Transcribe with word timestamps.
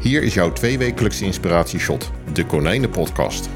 Hier 0.00 0.22
is 0.22 0.34
jouw 0.34 0.52
tweewekelijkse 0.52 1.24
inspiratieshot, 1.24 2.10
de 2.32 2.46
Konijnenpodcast. 2.46 3.48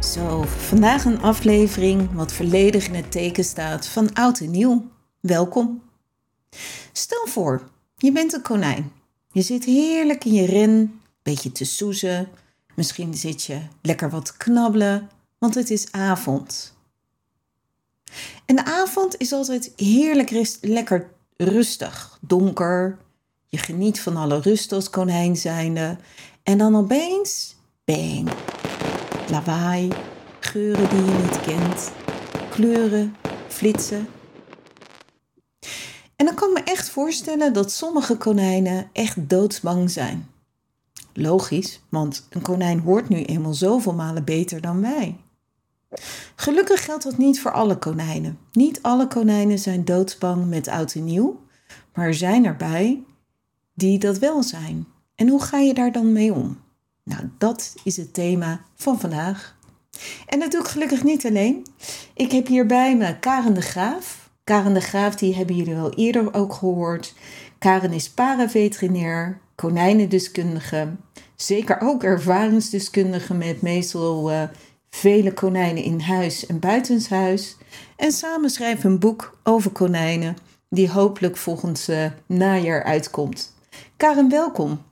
Zo, 0.00 0.42
vandaag 0.42 1.04
een 1.04 1.20
aflevering 1.20 2.12
wat 2.12 2.32
volledig 2.32 2.86
in 2.86 2.94
het 2.94 3.10
teken 3.10 3.44
staat 3.44 3.86
van 3.86 4.12
oud 4.12 4.40
en 4.40 4.50
nieuw. 4.50 4.90
Welkom. 5.20 5.82
Stel 6.92 7.26
voor, 7.26 7.68
je 7.96 8.12
bent 8.12 8.32
een 8.32 8.42
konijn. 8.42 8.92
Je 9.30 9.42
zit 9.42 9.64
heerlijk 9.64 10.24
in 10.24 10.32
je 10.32 10.46
ren, 10.46 11.00
beetje 11.22 11.52
te 11.52 11.64
soezen. 11.64 12.28
Misschien 12.74 13.14
zit 13.14 13.44
je 13.44 13.60
lekker 13.82 14.10
wat 14.10 14.36
knabbelen, 14.36 15.10
want 15.38 15.54
het 15.54 15.70
is 15.70 15.92
avond. 15.92 16.74
En 18.46 18.56
de 18.56 18.64
avond 18.64 19.16
is 19.18 19.32
altijd 19.32 19.72
heerlijk 19.76 20.56
lekker 20.60 21.10
rustig, 21.36 22.18
donker. 22.20 22.98
Je 23.52 23.58
geniet 23.58 24.00
van 24.00 24.16
alle 24.16 24.40
rust 24.40 24.72
als 24.72 24.90
konijn 24.90 25.36
zijnde. 25.36 25.96
En 26.42 26.58
dan 26.58 26.76
opeens, 26.76 27.56
bang, 27.84 28.30
lawaai, 29.30 29.88
geuren 30.40 30.88
die 30.88 31.04
je 31.04 31.22
niet 31.22 31.40
kent, 31.40 31.92
kleuren, 32.50 33.16
flitsen. 33.48 34.08
En 36.16 36.26
dan 36.26 36.34
kan 36.34 36.48
ik 36.48 36.54
me 36.54 36.62
echt 36.62 36.90
voorstellen 36.90 37.52
dat 37.52 37.72
sommige 37.72 38.16
konijnen 38.16 38.90
echt 38.92 39.28
doodsbang 39.28 39.90
zijn. 39.90 40.30
Logisch, 41.12 41.80
want 41.88 42.26
een 42.30 42.42
konijn 42.42 42.80
hoort 42.80 43.08
nu 43.08 43.24
eenmaal 43.24 43.54
zoveel 43.54 43.94
malen 43.94 44.24
beter 44.24 44.60
dan 44.60 44.80
wij. 44.80 45.16
Gelukkig 46.36 46.84
geldt 46.84 47.04
dat 47.04 47.18
niet 47.18 47.40
voor 47.40 47.52
alle 47.52 47.78
konijnen. 47.78 48.38
Niet 48.52 48.82
alle 48.82 49.06
konijnen 49.06 49.58
zijn 49.58 49.84
doodsbang 49.84 50.48
met 50.48 50.68
oud 50.68 50.94
en 50.94 51.04
nieuw, 51.04 51.40
maar 51.94 52.06
er 52.06 52.14
zijn 52.14 52.44
erbij 52.44 53.02
die 53.82 53.98
dat 53.98 54.18
wel 54.18 54.42
zijn. 54.42 54.86
En 55.14 55.28
hoe 55.28 55.42
ga 55.42 55.58
je 55.58 55.74
daar 55.74 55.92
dan 55.92 56.12
mee 56.12 56.32
om? 56.32 56.60
Nou, 57.04 57.30
dat 57.38 57.74
is 57.84 57.96
het 57.96 58.14
thema 58.14 58.60
van 58.74 59.00
vandaag. 59.00 59.56
En 60.26 60.40
dat 60.40 60.50
doe 60.50 60.60
ik 60.60 60.66
gelukkig 60.66 61.04
niet 61.04 61.26
alleen. 61.26 61.66
Ik 62.14 62.32
heb 62.32 62.46
hier 62.46 62.66
bij 62.66 62.96
me 62.96 63.18
Karen 63.18 63.54
de 63.54 63.60
Graaf. 63.60 64.30
Karen 64.44 64.74
de 64.74 64.80
Graaf, 64.80 65.14
die 65.14 65.34
hebben 65.34 65.56
jullie 65.56 65.74
wel 65.74 65.94
eerder 65.94 66.34
ook 66.34 66.52
gehoord. 66.52 67.14
Karen 67.58 67.92
is 67.92 68.10
paraveterinair, 68.10 69.40
konijnendeskundige, 69.54 70.88
zeker 71.36 71.80
ook 71.80 72.02
ervaringsdeskundige 72.02 73.34
met 73.34 73.62
meestal 73.62 74.32
uh, 74.32 74.42
vele 74.90 75.32
konijnen 75.32 75.82
in 75.82 76.00
huis 76.00 76.46
en 76.46 76.58
buitenshuis. 76.58 77.56
En 77.96 78.12
samen 78.12 78.50
schrijven 78.50 78.90
een 78.90 78.98
boek 78.98 79.38
over 79.42 79.70
konijnen, 79.70 80.36
die 80.68 80.90
hopelijk 80.90 81.36
volgend 81.36 81.86
uh, 81.90 82.06
najaar 82.26 82.82
uitkomt. 82.82 83.51
Karen, 84.02 84.28
welkom. 84.28 84.82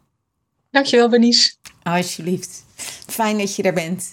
Dankjewel, 0.71 1.09
Bernice. 1.09 1.53
Alsjeblieft. 1.83 2.65
Fijn 3.07 3.39
dat 3.39 3.57
je 3.57 3.63
er 3.63 3.73
bent. 3.73 4.09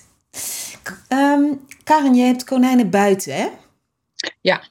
Um, 1.10 1.66
Karen, 1.84 2.16
je 2.16 2.24
hebt 2.24 2.44
konijnen 2.44 2.90
buiten, 2.90 3.36
hè? 3.36 3.48
Ja. 4.42 4.64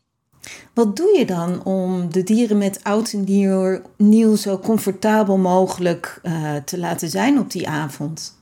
Wat 0.74 0.96
doe 0.96 1.18
je 1.18 1.26
dan 1.26 1.64
om 1.64 2.12
de 2.12 2.22
dieren 2.22 2.58
met 2.58 2.84
oud 2.84 3.12
en 3.12 3.24
nieuw, 3.24 3.82
nieuw 3.96 4.36
zo 4.36 4.58
comfortabel 4.58 5.36
mogelijk 5.36 6.20
uh, 6.22 6.56
te 6.56 6.78
laten 6.78 7.08
zijn 7.08 7.38
op 7.38 7.50
die 7.50 7.68
avond? 7.68 8.40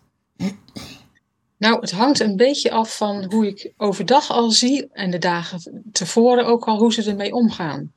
Nou, 1.56 1.80
het 1.80 1.90
hangt 1.90 2.20
een 2.20 2.36
beetje 2.36 2.70
af 2.70 2.96
van 2.96 3.24
hoe 3.24 3.46
ik 3.46 3.72
overdag 3.76 4.30
al 4.30 4.50
zie 4.50 4.88
en 4.92 5.10
de 5.10 5.18
dagen 5.18 5.82
tevoren 5.92 6.46
ook 6.46 6.64
al 6.64 6.78
hoe 6.78 6.92
ze 6.92 7.10
ermee 7.10 7.32
omgaan. 7.32 7.92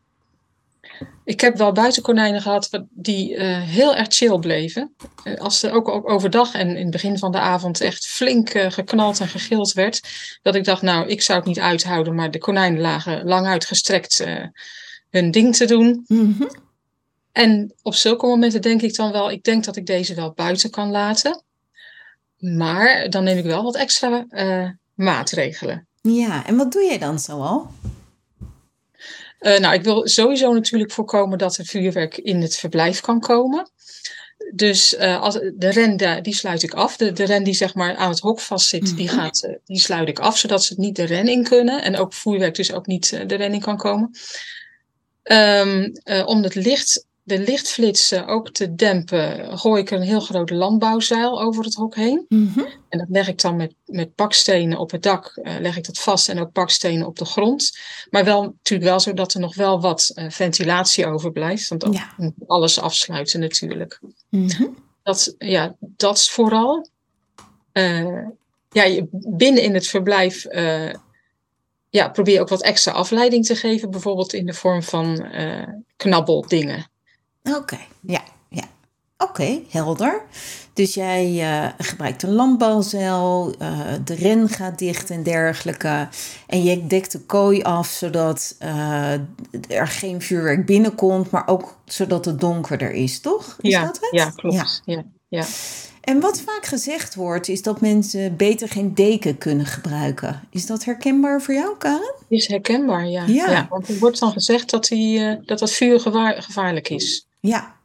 Ik 1.24 1.42
heb 1.42 1.58
wel 1.58 1.72
buitenkonijnen 1.72 2.42
gehad 2.42 2.84
die 2.90 3.36
uh, 3.36 3.62
heel 3.62 3.96
erg 3.96 4.08
chill 4.10 4.40
bleven. 4.40 4.96
Uh, 5.24 5.36
als 5.36 5.64
er 5.64 5.72
ook, 5.72 5.88
ook, 5.88 6.10
overdag 6.10 6.54
en 6.54 6.70
in 6.70 6.82
het 6.82 6.92
begin 6.92 7.18
van 7.18 7.32
de 7.32 7.40
avond 7.40 7.82
echt 7.82 8.08
flink 8.08 8.54
uh, 8.54 8.72
geknald 8.72 9.20
en 9.20 9.28
gegild 9.28 9.74
werd. 9.74 10.02
Dat 10.42 10.56
ik 10.56 10.64
dacht, 10.64 10.82
nou, 10.82 11.08
ik 11.08 11.22
zou 11.22 11.40
het 11.40 11.48
niet 11.48 11.60
uithouden. 11.60 12.16
Maar 12.16 12.32
de 12.32 12.38
konijnen 12.38 12.82
lagen 12.82 13.26
lang 13.26 13.48
uitgestrekt 13.48 14.26
hun 15.10 15.32
ding 15.32 15.56
te 15.56 15.66
doen. 15.66 16.04
Mm 16.08 16.36
-hmm. 16.38 16.50
En 17.32 17.74
op 17.82 17.94
zulke 17.94 18.26
momenten 18.26 18.62
denk 18.62 18.82
ik 18.82 18.96
dan 18.96 19.12
wel, 19.12 19.32
ik 19.32 19.44
denk 19.44 19.64
dat 19.64 19.76
ik 19.76 19.86
deze 19.86 20.14
wel 20.14 20.32
buiten 20.34 20.70
kan 20.70 20.92
laten. 20.92 21.44
Maar 22.38 23.10
dan 23.10 23.24
neem 23.24 23.38
ik 23.38 23.46
wel 23.46 23.64
wat 23.64 23.76
extra 23.76 24.26
maatregelen. 24.94 25.88
Ja, 26.02 26.46
en 26.46 26.58
wat 26.58 26.72
doe 26.72 26.82
je 26.82 27.00
dan 27.00 27.20
zoal? 27.20 27.72
Uh, 29.40 29.58
nou, 29.58 29.74
ik 29.74 29.84
wil 29.84 30.08
sowieso 30.08 30.54
natuurlijk 30.54 30.92
voorkomen 30.92 31.38
dat 31.38 31.58
er 31.58 31.66
vuurwerk 31.66 32.18
in 32.18 32.42
het 32.42 32.56
verblijf 32.56 33.02
kan 33.02 33.20
komen. 33.20 33.72
Dus 34.54 34.94
uh, 34.94 35.22
als, 35.22 35.34
de 35.34 35.70
ren, 35.70 36.24
die 36.24 36.36
sluit 36.36 36.64
ik 36.64 36.74
af. 36.74 36.98
De, 36.98 37.12
de 37.12 37.26
ren 37.26 37.44
die 37.44 37.54
zeg 37.54 37.74
maar 37.74 37.96
aan 37.96 38.10
het 38.10 38.20
hok 38.20 38.40
vastzit, 38.40 38.82
mm 38.82 38.88
-hmm. 38.88 38.96
die, 38.96 39.08
gaat, 39.08 39.44
uh, 39.44 39.56
die 39.66 39.80
sluit 39.80 40.08
ik 40.08 40.20
af, 40.20 40.38
zodat 40.38 40.64
ze 40.64 40.74
niet 40.78 40.96
de 40.96 41.04
ren 41.04 41.28
in 41.28 41.44
kunnen. 41.44 41.82
En 41.82 41.98
ook 41.98 42.14
vuurwerk 42.14 42.56
dus 42.56 42.74
ook 42.74 42.86
niet 42.86 43.10
de 43.10 43.36
ren 43.36 43.54
in 43.54 43.62
kan 43.62 43.78
komen. 43.78 44.12
Um, 45.24 45.92
om 46.26 46.44
het 46.44 46.56
licht, 46.56 47.07
de 47.28 47.40
lichtflitsen 47.40 48.28
ook 48.28 48.50
te 48.50 48.76
dempen, 48.76 49.58
gooi 49.58 49.82
ik 49.82 49.92
er 49.92 49.98
een 49.98 50.04
heel 50.04 50.20
groot 50.20 50.50
landbouwzeil 50.50 51.42
over 51.42 51.64
het 51.64 51.74
hok 51.74 51.96
heen. 51.96 52.26
Mm 52.28 52.52
-hmm. 52.54 52.68
En 52.90 52.98
dat 53.00 53.08
leg 53.10 53.28
ik 53.28 53.42
dan 53.42 53.56
met, 53.56 53.74
met 53.86 54.16
bakstenen 54.16 54.78
op 54.78 54.92
het 54.92 55.04
dak, 55.04 55.40
uh, 55.44 55.56
leg 55.60 55.78
ik 55.78 55.86
dat 55.86 56.00
vast 56.00 56.30
en 56.30 56.40
ook 56.40 56.52
bakstenen 56.52 57.08
op 57.08 57.18
de 57.18 57.26
grond. 57.26 57.78
Maar 58.10 58.24
wel 58.24 58.44
natuurlijk 58.44 58.90
wel 58.90 59.00
zodat 59.00 59.34
er 59.34 59.40
nog 59.40 59.56
wel 59.56 59.82
wat 59.82 60.12
uh, 60.16 60.30
ventilatie 60.30 61.06
overblijft. 61.06 61.68
Want 61.68 61.88
ja. 61.92 62.32
alles 62.48 62.80
afsluiten 62.80 63.40
natuurlijk. 63.40 64.00
Mm 64.30 64.50
-hmm. 64.50 64.76
Dat, 65.04 65.36
ja, 65.38 65.76
dat 65.80 66.18
is 66.18 66.30
vooral. 66.30 66.90
Uh, 67.74 68.26
ja, 68.70 69.06
binnen 69.12 69.64
in 69.64 69.74
het 69.74 69.88
verblijf 69.88 70.46
ja, 71.90 72.10
probeer 72.10 72.34
je 72.34 72.42
ook 72.42 72.50
wat 72.50 72.64
extra 72.64 72.92
afleiding 72.92 73.46
te 73.46 73.56
geven. 73.56 73.92
Bijvoorbeeld 73.92 74.34
in 74.34 74.46
de 74.46 74.54
vorm 74.54 74.84
van 74.84 75.26
knabbeldingen. 75.96 76.96
Oké, 77.48 77.58
okay. 77.58 77.88
ja. 78.02 78.22
ja. 78.50 78.64
Oké, 79.18 79.32
okay, 79.32 79.66
helder. 79.70 80.22
Dus 80.74 80.94
jij 80.94 81.34
uh, 81.34 81.70
gebruikt 81.78 82.24
een 82.24 82.34
landbalzeil, 82.34 83.54
uh, 83.62 83.80
de 84.04 84.14
ren 84.14 84.50
gaat 84.50 84.80
dicht 84.80 85.10
en 85.10 85.24
dergelijke. 85.24 86.08
En 86.48 86.64
je 86.64 86.88
dekt 86.88 87.12
de 87.12 87.20
kooi 87.20 87.62
af 87.62 87.88
zodat 87.88 88.56
uh, 88.64 89.12
er 89.68 89.88
geen 89.88 90.22
vuurwerk 90.22 90.66
binnenkomt, 90.66 91.30
maar 91.32 91.48
ook 91.48 91.78
zodat 91.86 92.26
het 92.26 92.40
donkerder 92.40 92.92
is, 92.92 93.20
toch? 93.20 93.58
Is 93.62 93.72
ja, 93.72 93.86
dat 93.86 94.00
het? 94.02 94.08
ja, 94.12 94.30
klopt. 94.30 94.82
Ja. 94.86 94.96
Ja, 94.96 95.04
ja. 95.28 95.46
En 96.02 96.20
wat 96.20 96.42
vaak 96.42 96.66
gezegd 96.66 97.16
wordt, 97.16 97.48
is 97.48 97.62
dat 97.62 97.82
mensen 97.82 98.36
beter 98.36 98.70
geen 98.70 98.94
deken 98.94 99.38
kunnen 99.38 99.66
gebruiken. 99.66 100.42
Is 100.50 100.66
dat 100.66 100.84
herkenbaar 100.84 101.42
voor 101.42 101.54
jou, 101.54 101.78
Karen? 101.78 102.14
Is 102.28 102.48
herkenbaar, 102.48 103.08
ja. 103.08 103.26
Ja. 103.26 103.52
ja 103.52 103.68
want 103.70 103.90
er 103.90 104.00
wordt 104.00 104.20
dan 104.20 104.32
gezegd 104.32 104.70
dat, 104.70 104.88
die, 104.88 105.46
dat 105.46 105.60
dat 105.60 105.72
vuur 105.72 106.00
gevaar, 106.00 106.42
gevaarlijk 106.42 106.90
is. 106.90 107.27
Ja. 107.48 107.76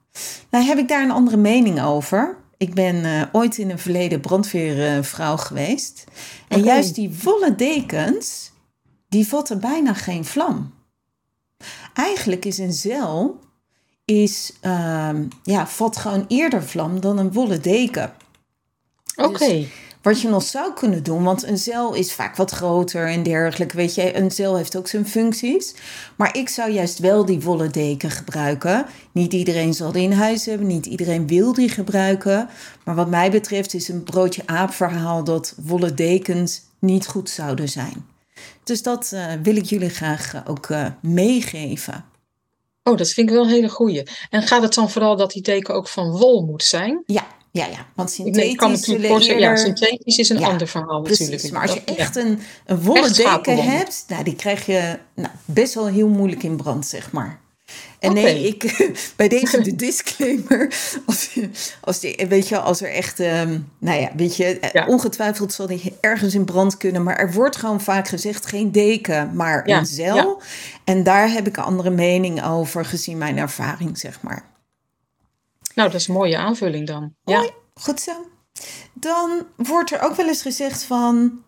Nou 0.50 0.64
heb 0.64 0.78
ik 0.78 0.88
daar 0.88 1.02
een 1.02 1.10
andere 1.10 1.36
mening 1.36 1.82
over. 1.82 2.36
Ik 2.56 2.74
ben 2.74 2.96
uh, 2.96 3.22
ooit 3.32 3.58
in 3.58 3.70
een 3.70 3.78
verleden 3.78 4.20
brandweervrouw 4.20 5.34
uh, 5.34 5.40
geweest. 5.40 6.04
En 6.48 6.58
okay. 6.58 6.72
juist 6.72 6.94
die 6.94 7.18
wollen 7.22 7.56
dekens, 7.56 8.52
die 9.08 9.28
vatten 9.28 9.60
bijna 9.60 9.94
geen 9.94 10.24
vlam. 10.24 10.74
Eigenlijk 11.94 12.44
is 12.44 12.58
een 12.58 12.72
zeil, 12.72 13.40
is, 14.04 14.52
uh, 14.62 15.10
ja, 15.42 15.66
vat 15.66 15.96
gewoon 15.96 16.24
eerder 16.28 16.62
vlam 16.62 17.00
dan 17.00 17.18
een 17.18 17.32
wollen 17.32 17.62
deken. 17.62 18.12
Oké. 19.16 19.28
Okay. 19.28 19.58
Dus 19.58 19.68
wat 20.02 20.20
je 20.20 20.28
nog 20.28 20.42
zou 20.42 20.72
kunnen 20.72 21.02
doen, 21.02 21.22
want 21.22 21.42
een 21.42 21.58
zeil 21.58 21.94
is 21.94 22.12
vaak 22.12 22.36
wat 22.36 22.50
groter 22.50 23.06
en 23.06 23.22
dergelijke. 23.22 23.76
Weet 23.76 23.94
je, 23.94 24.16
een 24.16 24.30
zeil 24.30 24.56
heeft 24.56 24.76
ook 24.76 24.88
zijn 24.88 25.06
functies. 25.08 25.74
Maar 26.16 26.36
ik 26.36 26.48
zou 26.48 26.70
juist 26.70 26.98
wel 26.98 27.24
die 27.24 27.40
wollen 27.40 27.72
deken 27.72 28.10
gebruiken. 28.10 28.86
Niet 29.12 29.32
iedereen 29.32 29.74
zal 29.74 29.92
die 29.92 30.02
in 30.02 30.12
huis 30.12 30.46
hebben, 30.46 30.66
niet 30.66 30.86
iedereen 30.86 31.26
wil 31.26 31.52
die 31.52 31.68
gebruiken. 31.68 32.48
Maar 32.84 32.94
wat 32.94 33.08
mij 33.08 33.30
betreft 33.30 33.74
is 33.74 33.88
een 33.88 34.02
broodje 34.02 34.42
aap 34.46 34.72
verhaal 34.72 35.24
dat 35.24 35.54
wollen 35.62 35.96
dekens 35.96 36.62
niet 36.78 37.06
goed 37.06 37.30
zouden 37.30 37.68
zijn. 37.68 38.06
Dus 38.64 38.82
dat 38.82 39.10
uh, 39.14 39.26
wil 39.42 39.56
ik 39.56 39.64
jullie 39.64 39.90
graag 39.90 40.34
uh, 40.34 40.40
ook 40.46 40.68
uh, 40.68 40.86
meegeven. 41.00 42.04
Oh, 42.82 42.96
dat 42.96 43.08
vind 43.08 43.28
ik 43.28 43.34
wel 43.34 43.44
een 43.44 43.50
hele 43.50 43.68
goeie. 43.68 44.02
En 44.30 44.42
gaat 44.42 44.62
het 44.62 44.74
dan 44.74 44.90
vooral 44.90 45.16
dat 45.16 45.30
die 45.30 45.42
deken 45.42 45.74
ook 45.74 45.88
van 45.88 46.10
wol 46.10 46.44
moet 46.44 46.62
zijn? 46.62 47.02
Ja, 47.06 47.26
Ja, 47.52 47.66
ja, 47.66 47.86
want 47.94 48.14
kan 48.16 48.76
synthetisch 48.76 48.86
natuurlijk 48.86 49.22
ja, 49.40 49.56
synthetisch 49.56 50.18
is 50.18 50.28
een 50.28 50.38
Ja, 50.38 50.48
ander 50.48 50.66
verhaal 50.68 51.02
Precies, 51.02 51.28
natuurlijk. 51.28 51.52
maar 51.52 51.62
als 51.62 51.72
je 51.74 51.82
echt 51.84 52.16
een, 52.16 52.38
een 52.66 52.82
wollen 52.82 53.04
Echt 53.04 53.16
deken 53.16 53.64
hebt, 53.64 54.04
nou, 54.08 54.24
die 54.24 54.36
krijg 54.36 54.66
je 54.66 54.98
nou, 55.14 55.28
best 55.44 55.74
wel 55.74 55.86
heel 55.86 56.08
moeilijk 56.08 56.42
in 56.42 56.56
brand, 56.56 56.86
zeg 56.86 57.12
maar. 57.12 57.40
En 57.98 58.12
nee, 58.12 58.46
ik, 58.46 58.88
bij 59.16 59.28
deze 59.28 59.60
de 59.60 59.76
disclaimer, 59.76 60.74
als, 61.06 61.30
als, 61.80 62.00
die, 62.00 62.26
weet 62.28 62.48
je, 62.48 62.58
als 62.58 62.80
er 62.82 62.92
echt, 62.92 63.20
ehm, 63.20 63.58
nou 63.78 64.00
ja, 64.00 64.10
weet 64.16 64.36
je, 64.36 64.44
eh, 64.58 64.70
Ja. 64.72 64.86
ongetwijfeld 64.86 65.52
zal 65.52 65.66
die 65.66 65.96
ergens 66.00 66.34
in 66.34 66.44
brand 66.44 66.76
kunnen, 66.76 67.02
maar 67.02 67.16
er 67.16 67.32
wordt 67.32 67.56
gewoon 67.56 67.80
vaak 67.80 68.08
gezegd 68.08 68.46
geen 68.46 68.72
deken, 68.72 69.30
maar 69.34 69.68
Ja, 69.68 69.78
een 69.78 69.86
zeil. 69.86 70.16
ja. 70.16 70.36
En 70.84 71.02
daar 71.02 71.30
heb 71.30 71.46
ik 71.46 71.56
een 71.56 71.62
andere 71.62 71.90
mening 71.90 72.44
over, 72.44 72.84
gezien 72.84 73.18
mijn 73.18 73.38
ervaring, 73.38 73.98
zeg 73.98 74.18
maar. 74.22 74.50
Nou, 75.74 75.90
dat 75.90 76.00
is 76.00 76.08
een 76.08 76.14
mooie 76.14 76.36
aanvulling 76.36 76.86
dan. 76.86 77.14
Ja, 77.24 77.36
Mooi, 77.36 77.50
goed 77.74 78.00
zo. 78.00 78.12
Dan 78.92 79.30
wordt 79.56 79.92
er 79.92 80.00
ook 80.02 80.14
wel 80.14 80.26
eens 80.28 80.42
gezegd 80.42 80.82
van 80.82 81.42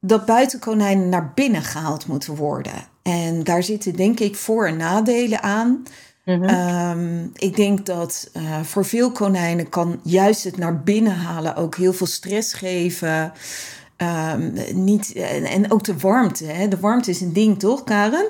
dat 0.00 0.26
buitenkonijnen 0.26 1.08
naar 1.08 1.32
binnen 1.34 1.62
gehaald 1.62 2.06
moeten 2.06 2.34
worden. 2.34 2.88
En 3.02 3.44
daar 3.44 3.62
zitten 3.62 3.92
denk 3.96 4.20
ik 4.20 4.36
voor- 4.36 4.66
en 4.66 4.76
nadelen 4.76 5.42
aan. 5.42 5.82
Mhm. 6.24 6.44
Ehm, 6.44 7.24
ik 7.34 7.56
denk 7.56 7.86
dat 7.86 8.30
eh, 8.32 8.60
voor 8.62 8.84
veel 8.84 9.12
konijnen 9.12 9.68
kan 9.68 10.00
juist 10.02 10.44
het 10.44 10.56
naar 10.56 10.82
binnen 10.82 11.14
halen 11.16 11.56
ook 11.56 11.76
heel 11.76 11.92
veel 11.92 12.06
stress 12.06 12.52
geven. 12.52 13.32
Ehm, 13.96 14.52
niet, 14.84 15.12
en, 15.12 15.44
en 15.44 15.72
ook 15.72 15.84
de 15.84 15.98
warmte. 15.98 16.44
Hè? 16.44 16.68
De 16.68 16.80
warmte 16.80 17.10
is 17.10 17.20
een 17.20 17.32
ding, 17.32 17.58
toch, 17.58 17.84
Karen? 17.84 18.28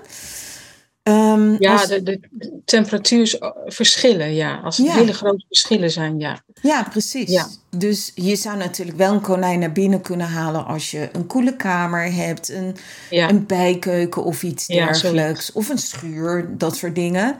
Ehm, 1.06 1.56
ja 1.58 1.72
als- 1.72 1.86
de, 1.88 2.02
de 2.02 2.20
temperatuurverschillen, 2.64 4.34
ja. 4.34 4.60
Als 4.64 4.76
het 4.76 4.86
Ja. 4.86 4.92
hele 4.94 5.12
grote 5.12 5.44
verschillen 5.46 5.90
zijn, 5.90 6.18
ja. 6.18 6.40
Ja, 6.62 6.82
precies. 6.90 7.30
Ja. 7.30 7.46
Dus 7.76 8.12
je 8.14 8.36
zou 8.36 8.56
natuurlijk 8.56 8.96
wel 8.96 9.12
een 9.12 9.20
konijn 9.20 9.58
naar 9.58 9.72
binnen 9.72 10.00
kunnen 10.00 10.26
halen 10.26 10.66
als 10.66 10.90
je 10.90 11.08
een 11.12 11.26
koele 11.26 11.56
kamer 11.56 12.12
hebt, 12.12 12.48
een, 12.48 12.76
Ja, 13.10 13.28
een 13.30 13.46
bijkeuken 13.46 14.24
of 14.24 14.42
iets 14.42 14.66
dergelijks, 14.66 15.52
of 15.52 15.68
een 15.68 15.78
schuur, 15.78 16.48
dat 16.58 16.76
soort 16.76 16.94
dingen. 16.94 17.36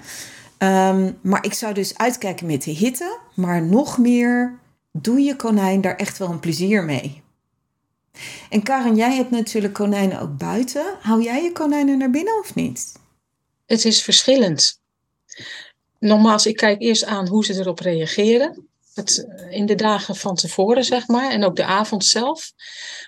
Ehm, 0.58 1.12
maar 1.20 1.44
ik 1.44 1.52
zou 1.52 1.74
dus 1.74 1.98
uitkijken 1.98 2.46
met 2.46 2.62
de 2.62 2.70
hitte, 2.70 3.19
maar 3.34 3.62
nog 3.62 3.98
meer, 3.98 4.58
doe 4.92 5.20
je 5.20 5.36
konijn 5.36 5.80
daar 5.80 5.96
echt 5.96 6.19
wel 6.19 6.30
een 6.30 6.40
plezier 6.40 6.84
mee. 6.84 7.22
En 8.50 8.62
Karen, 8.62 8.96
jij 8.96 9.14
hebt 9.16 9.30
natuurlijk 9.30 9.74
konijnen 9.74 10.20
ook 10.20 10.36
buiten. 10.38 10.84
Hou 11.00 11.22
jij 11.22 11.42
je 11.42 11.52
konijnen 11.52 11.98
naar 11.98 12.10
binnen 12.10 12.38
of 12.40 12.54
niet? 12.54 12.92
Het 13.66 13.84
is 13.84 14.02
verschillend. 14.02 14.80
Nogmaals, 15.98 16.46
ik 16.46 16.56
kijk 16.56 16.80
eerst 16.80 17.04
aan 17.04 17.28
hoe 17.28 17.44
ze 17.44 17.54
erop 17.54 17.78
reageren. 17.78 18.68
Het, 18.94 19.26
eh, 19.28 19.50
in 19.50 19.66
de 19.66 19.74
dagen 19.74 20.16
van 20.16 20.34
tevoren, 20.34 20.84
zeg 20.84 21.06
maar. 21.06 21.30
En 21.30 21.44
ook 21.44 21.56
de 21.56 21.64
avond 21.64 22.04
zelf. 22.04 22.52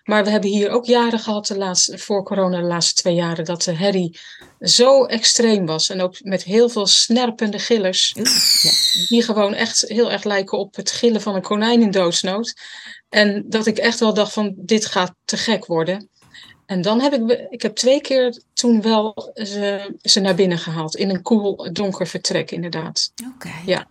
Maar 0.04 0.24
we 0.24 0.30
hebben 0.30 0.50
hier 0.50 0.70
ook 0.70 0.84
jaren 0.84 1.18
gehad, 1.18 1.46
de 1.46 1.58
laatste, 1.58 1.98
voor 1.98 2.24
corona, 2.24 2.60
de 2.60 2.66
laatste 2.66 2.94
twee 2.94 3.14
jaren, 3.14 3.44
dat 3.44 3.62
de 3.62 3.72
herrie 3.72 4.18
zo 4.60 5.04
extreem 5.04 5.66
was. 5.66 5.88
En 5.88 6.00
ook 6.00 6.22
met 6.22 6.42
heel 6.42 6.68
veel 6.68 6.86
snerpende 6.86 7.58
gillers. 7.58 8.12
Ja. 8.14 9.06
die 9.08 9.22
gewoon 9.22 9.54
echt 9.54 9.80
heel 9.80 10.12
erg 10.12 10.24
lijken 10.24 10.58
op 10.58 10.76
het 10.76 10.90
gillen 10.90 11.20
van 11.20 11.34
een 11.34 11.42
konijn 11.42 11.82
in 11.82 11.90
doodsnood. 11.90 12.54
En 13.08 13.44
dat 13.46 13.66
ik 13.66 13.78
echt 13.78 14.00
wel 14.00 14.14
dacht 14.14 14.32
van 14.32 14.54
dit 14.56 14.86
gaat 14.86 15.14
te 15.24 15.36
gek 15.36 15.66
worden. 15.66 16.08
En 16.68 16.82
dan 16.82 17.00
heb 17.00 17.12
ik, 17.12 17.46
ik 17.50 17.62
heb 17.62 17.76
twee 17.76 18.00
keer 18.00 18.40
toen 18.52 18.82
wel 18.82 19.30
ze, 19.34 19.94
ze 20.02 20.20
naar 20.20 20.34
binnen 20.34 20.58
gehaald. 20.58 20.96
In 20.96 21.10
een 21.10 21.22
koel, 21.22 21.72
donker 21.72 22.06
vertrek 22.06 22.50
inderdaad. 22.50 23.12
Oké. 23.34 23.50
Ja. 23.66 23.86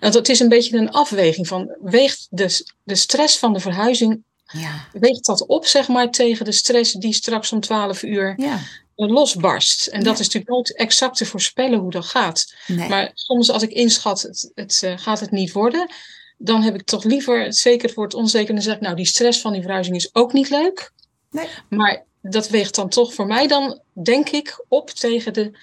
Want 0.00 0.14
het 0.14 0.28
is 0.28 0.40
een 0.40 0.48
beetje 0.48 0.76
een 0.78 0.90
afweging 0.90 1.46
van, 1.48 1.76
weegt 1.82 2.26
de, 2.30 2.64
de 2.82 2.94
stress 2.94 3.38
van 3.38 3.52
de 3.52 3.60
verhuizing, 3.60 4.22
Ja. 4.52 4.88
weegt 4.92 5.26
dat 5.26 5.46
op 5.46 5.66
zeg 5.66 5.88
maar 5.88 6.10
tegen 6.10 6.44
de 6.44 6.52
stress 6.52 6.92
die 6.92 7.12
straks 7.14 7.52
om 7.52 7.60
12 7.60 8.02
uur 8.02 8.34
Ja. 8.36 8.58
losbarst. 8.94 9.86
En 9.86 10.02
dat 10.02 10.12
is 10.18 10.24
natuurlijk 10.26 10.50
nooit 10.52 10.76
exact 10.76 11.16
te 11.16 11.26
voorspellen 11.26 11.78
hoe 11.78 11.90
dat 11.90 12.04
gaat. 12.04 12.54
Nee. 12.66 12.88
Maar 12.88 13.10
soms 13.14 13.50
als 13.50 13.62
ik 13.62 13.70
inschat, 13.70 14.22
het, 14.22 14.50
het 14.54 14.82
eh, 14.82 14.92
gaat 14.96 15.20
het 15.20 15.30
niet 15.30 15.52
worden, 15.52 15.90
dan 16.38 16.62
heb 16.62 16.74
ik 16.74 16.82
toch 16.82 17.04
liever, 17.04 17.54
zeker 17.54 17.86
het 17.86 17.96
wordt 17.96 18.14
onzeker, 18.14 18.54
dan 18.54 18.62
zeg 18.62 18.74
ik, 18.74 18.80
nou 18.80 18.96
die 18.96 19.06
stress 19.06 19.40
van 19.40 19.52
die 19.52 19.62
verhuizing 19.62 19.96
is 19.96 20.14
ook 20.14 20.32
niet 20.32 20.50
leuk. 20.50 20.92
Nee. 21.30 21.48
Maar 21.68 22.04
dat 22.22 22.48
weegt 22.48 22.74
dan 22.74 22.88
toch 22.88 23.14
voor 23.14 23.26
mij 23.26 23.46
dan, 23.46 23.80
denk 23.92 24.28
ik, 24.28 24.64
op 24.68 24.90
tegen 24.90 25.32
de 25.32 25.58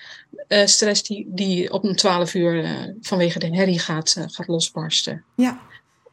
eh, 0.47 0.65
stress 0.65 1.03
die, 1.03 1.25
die 1.29 1.73
op 1.73 1.83
een 1.83 1.95
12 1.95 2.33
uur 2.33 2.63
eh, 2.63 2.71
vanwege 3.01 3.39
de 3.39 3.55
herrie 3.55 3.79
gaat, 3.79 4.15
eh, 4.17 4.23
gaat 4.27 4.47
losbarsten. 4.47 5.23
Ja. 5.35 5.61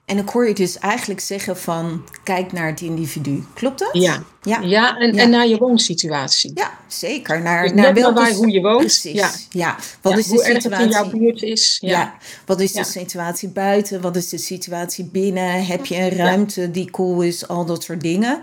En 0.05 0.19
ik 0.19 0.29
hoor 0.29 0.49
je 0.49 0.55
dus 0.55 0.79
eigenlijk 0.79 1.21
zeggen 1.21 1.57
van 1.57 2.05
kijk 2.25 2.53
naar 2.53 2.67
het 2.67 2.81
individu. 2.81 3.45
Klopt 3.55 3.79
dat? 3.79 3.89
Ja, 3.93 4.23
Ja, 4.43 4.61
ja, 4.61 4.97
en, 4.97 5.15
Ja. 5.15 5.23
en 5.23 5.31
naar 5.31 5.47
je 5.49 5.57
woonsituatie. 5.59 6.51
Ja, 6.55 6.71
zeker. 6.89 7.43
Naar, 7.43 7.63
Dus 7.63 7.73
naar 7.73 7.95
welke... 7.95 8.21
waar- 8.21 8.33
hoe 8.33 8.51
je 8.51 8.61
woont. 8.61 8.79
Precies. 8.79 9.13
Ja. 9.13 9.31
Ja. 9.51 9.77
Wat 10.01 10.13
Ja, 10.13 10.19
is 10.19 10.27
de 10.27 10.35
het 10.35 10.65
in 10.65 10.71
jouw 10.71 10.81
situatie? 10.81 11.19
buurt 11.19 11.43
is. 11.43 11.79
Ja. 11.81 11.91
Ja. 11.91 12.15
Wat 12.47 12.61
is 12.61 12.73
Ja. 12.73 12.83
de 12.83 12.89
situatie 12.89 13.49
buiten? 13.49 14.01
Wat 14.01 14.17
is 14.17 14.29
de 14.29 14.39
situatie 14.39 15.05
binnen? 15.05 15.67
Heb 15.67 15.87
je 15.87 15.97
een 15.97 16.11
ruimte 16.17 16.71
die 16.71 16.91
cool 16.91 17.21
is? 17.23 17.49
Al 17.49 17.65
dat 17.65 17.83
soort 17.83 18.01
dingen. 18.01 18.41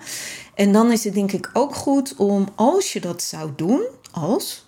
En 0.56 0.72
dan 0.72 0.92
is 0.92 1.04
het 1.04 1.14
denk 1.14 1.31
ik 1.31 1.50
ook 1.54 1.75
goed 1.75 2.14
om, 2.18 2.48
als 2.56 2.94
je 2.94 3.00
dat 3.00 3.22
zou 3.22 3.50
doen, 3.56 3.81
als... 4.12 4.66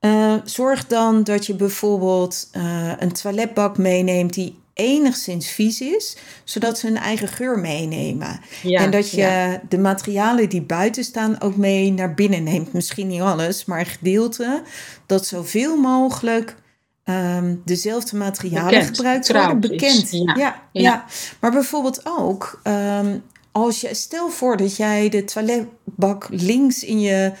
eh, 0.00 0.34
zorg 0.44 0.86
dan 0.86 1.24
dat 1.24 1.46
je 1.46 1.54
bijvoorbeeld 1.54 2.48
eh, 2.52 2.92
een 2.98 3.12
toiletbak 3.12 3.78
meeneemt 3.78 4.34
die 4.34 4.60
enigszins 4.74 5.50
vies 5.50 5.80
is, 5.80 6.16
zodat 6.44 6.78
ze 6.78 6.86
hun 6.86 6.96
eigen 6.96 7.28
geur 7.28 7.58
meenemen. 7.58 8.40
Ja, 8.62 8.80
en 8.80 8.90
dat 8.90 9.10
je 9.10 9.16
ja. 9.16 9.62
de 9.68 9.78
materialen 9.78 10.48
die 10.48 10.62
buiten 10.62 11.04
staan 11.04 11.40
ook 11.40 11.56
mee 11.56 11.92
naar 11.92 12.14
binnen 12.14 12.42
neemt. 12.42 12.72
Misschien 12.72 13.06
niet 13.06 13.20
alles, 13.20 13.64
maar 13.64 13.78
een 13.78 13.86
gedeelte. 13.86 14.62
Dat 15.06 15.26
zoveel 15.26 15.76
mogelijk 15.76 16.56
ehm, 17.04 17.54
dezelfde 17.64 18.16
materialen 18.16 18.70
Bekend, 18.70 18.96
gebruikt 18.96 19.32
worden. 19.32 19.60
Bekend. 19.60 20.02
is. 20.02 20.10
Ja. 20.10 20.34
Ja, 20.36 20.62
Ja, 20.72 20.82
ja. 20.82 21.04
Maar 21.40 21.50
bijvoorbeeld 21.50 22.00
ook, 22.04 22.60
ehm, 22.62 23.18
als 23.52 23.80
je, 23.80 23.94
stel 23.94 24.28
voor 24.28 24.56
dat 24.56 24.76
jij 24.76 25.08
de 25.08 25.24
toiletbak 25.24 26.26
links 26.30 26.84
in 26.84 27.00
je 27.00 27.32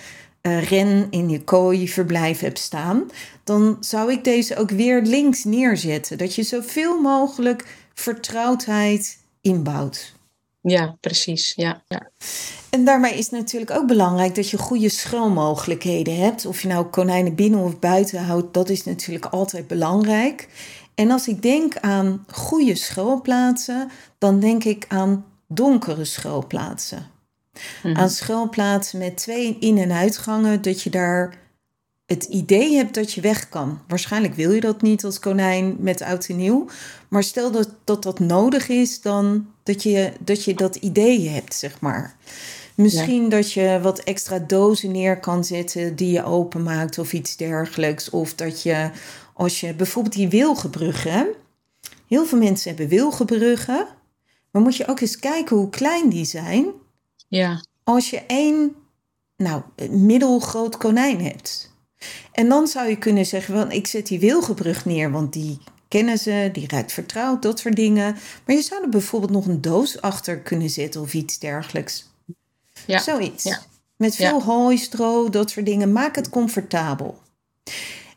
eh, 0.42 0.62
ren, 0.62 1.06
in 1.10 1.28
je 1.28 1.44
kooi, 1.44 1.88
verblijf 1.88 2.40
hebt 2.40 2.58
staan. 2.58 3.10
Dan 3.44 3.76
zou 3.80 4.12
ik 4.12 4.24
deze 4.24 4.56
ook 4.56 4.70
weer 4.70 5.02
links 5.02 5.44
neerzetten. 5.44 6.18
Dat 6.18 6.34
je 6.34 6.42
zoveel 6.42 7.00
mogelijk 7.00 7.76
vertrouwdheid 7.94 9.18
inbouwt. 9.40 10.14
ja, 10.60 10.96
precies. 11.00 11.52
Ja, 11.56 11.82
ja. 11.88 12.10
En 12.70 12.84
daarmee 12.84 13.12
is 13.12 13.30
het 13.30 13.40
natuurlijk 13.40 13.70
ook 13.70 13.86
belangrijk 13.86 14.34
dat 14.34 14.50
je 14.50 14.58
goede 14.58 14.88
schuilmogelijkheden 14.88 16.16
hebt. 16.16 16.46
Of 16.46 16.62
je 16.62 16.68
nou 16.68 16.86
konijnen 16.86 17.34
binnen 17.34 17.60
of 17.60 17.78
buiten 17.78 18.24
houdt, 18.24 18.54
dat 18.54 18.68
is 18.68 18.84
natuurlijk 18.84 19.26
altijd 19.26 19.66
belangrijk. 19.66 20.48
En 20.94 21.10
als 21.10 21.28
ik 21.28 21.42
denk 21.42 21.76
aan 21.76 22.24
goede 22.30 22.74
schuilplaatsen, 22.74 23.90
dan 24.18 24.40
denk 24.40 24.64
ik 24.64 24.84
aan 24.88 25.24
donkere 25.48 26.04
schuilplaatsen. 26.04 27.11
Mhm. 27.82 27.96
Aan 27.96 28.10
schuilplaatsen 28.10 28.98
met 28.98 29.16
twee 29.16 29.56
in- 29.60 29.78
en 29.78 29.92
uitgangen, 29.92 30.62
dat 30.62 30.82
je 30.82 30.90
daar 30.90 31.40
het 32.06 32.24
idee 32.24 32.74
hebt 32.76 32.94
dat 32.94 33.12
je 33.12 33.20
weg 33.20 33.48
kan. 33.48 33.80
Waarschijnlijk 33.88 34.34
wil 34.34 34.50
je 34.52 34.60
dat 34.60 34.82
niet 34.82 35.04
als 35.04 35.18
konijn 35.18 35.76
met 35.78 36.02
oud 36.02 36.26
en 36.26 36.36
nieuw. 36.36 36.66
Maar 37.08 37.22
stel 37.22 37.50
dat 37.50 37.70
dat, 37.84 38.02
dat 38.02 38.18
nodig 38.18 38.68
is, 38.68 39.00
dan 39.00 39.46
dat 39.62 39.82
je, 39.82 40.12
dat 40.20 40.44
je 40.44 40.54
dat 40.54 40.76
idee 40.76 41.28
hebt, 41.28 41.54
zeg 41.54 41.80
maar. 41.80 42.16
Misschien 42.74 43.28
dat 43.28 43.52
je 43.52 43.78
wat 43.82 43.98
extra 43.98 44.38
dozen 44.38 44.90
neer 44.90 45.20
kan 45.20 45.44
zetten 45.44 45.96
die 45.96 46.12
je 46.12 46.24
openmaakt 46.24 46.98
of 46.98 47.12
iets 47.12 47.36
dergelijks. 47.36 48.10
Of 48.10 48.34
dat 48.34 48.62
je, 48.62 48.90
als 49.34 49.60
je 49.60 49.74
bijvoorbeeld 49.74 50.14
die 50.14 50.28
wilgenbruggen. 50.28 51.26
Heel 52.08 52.26
veel 52.26 52.38
mensen 52.38 52.68
hebben 52.68 52.88
wilgenbruggen. 52.88 53.86
Maar 54.50 54.62
moet 54.62 54.76
je 54.76 54.86
ook 54.88 55.00
eens 55.00 55.18
kijken 55.18 55.56
hoe 55.56 55.68
klein 55.70 56.08
die 56.08 56.24
zijn. 56.24 56.66
Ja. 57.38 57.64
Als 57.84 58.10
je 58.10 58.22
één, 58.26 58.74
nou, 59.36 59.62
middelgroot 59.90 60.76
konijn 60.76 61.20
hebt. 61.24 61.74
En 62.32 62.48
dan 62.48 62.66
zou 62.66 62.88
je 62.88 62.96
kunnen 62.98 63.26
zeggen, 63.26 63.54
van, 63.54 63.70
ik 63.70 63.86
zet 63.86 64.06
die 64.06 64.18
wilgenbrug 64.20 64.84
neer, 64.84 65.10
want 65.10 65.32
die 65.32 65.58
kennen 65.88 66.18
ze, 66.18 66.50
die 66.52 66.68
ruikt 66.68 66.92
vertrouwd, 66.92 67.42
dat 67.42 67.58
soort 67.58 67.76
dingen. 67.76 68.16
Maar 68.46 68.56
je 68.56 68.62
zou 68.62 68.82
er 68.82 68.88
bijvoorbeeld 68.88 69.32
nog 69.32 69.46
een 69.46 69.60
doos 69.60 70.00
achter 70.00 70.38
kunnen 70.38 70.70
zetten 70.70 71.00
of 71.00 71.14
iets 71.14 71.38
dergelijks. 71.38 72.10
Ja. 72.86 72.98
Zoiets. 72.98 73.42
Ja. 73.42 73.60
Met 73.96 74.14
veel 74.14 74.38
Ja. 74.38 74.44
hooi, 74.44 74.78
stro, 74.78 75.28
dat 75.28 75.50
soort 75.50 75.66
dingen. 75.66 75.92
Maak 75.92 76.16
het 76.16 76.28
comfortabel. 76.30 77.18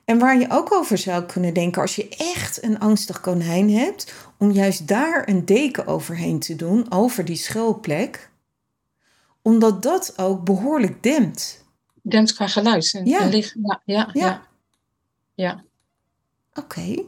En 0.05 0.19
waar 0.19 0.39
je 0.39 0.47
ook 0.49 0.73
over 0.73 0.97
zou 0.97 1.23
kunnen 1.23 1.53
denken, 1.53 1.81
als 1.81 1.95
je 1.95 2.09
echt 2.09 2.63
een 2.63 2.79
angstig 2.79 3.21
konijn 3.21 3.71
hebt, 3.71 4.13
om 4.37 4.51
juist 4.51 4.87
daar 4.87 5.29
een 5.29 5.45
deken 5.45 5.87
overheen 5.87 6.39
te 6.39 6.55
doen, 6.55 6.91
over 6.91 7.25
die 7.25 7.35
schuilplek, 7.35 8.29
omdat 9.45 9.83
dat 9.83 10.13
ook 10.17 10.43
behoorlijk 10.43 11.03
dempt. 11.03 11.63
Dempt 12.01 12.33
qua 12.33 12.47
geluid. 12.47 12.93
En, 12.93 13.05
Ja. 13.05 13.19
en 13.21 13.29
licht. 13.29 13.55
Ja, 13.61 13.81
ja, 13.85 14.09
Ja. 14.13 14.25
ja. 14.25 14.47
ja. 15.33 15.63
Oké. 16.53 17.03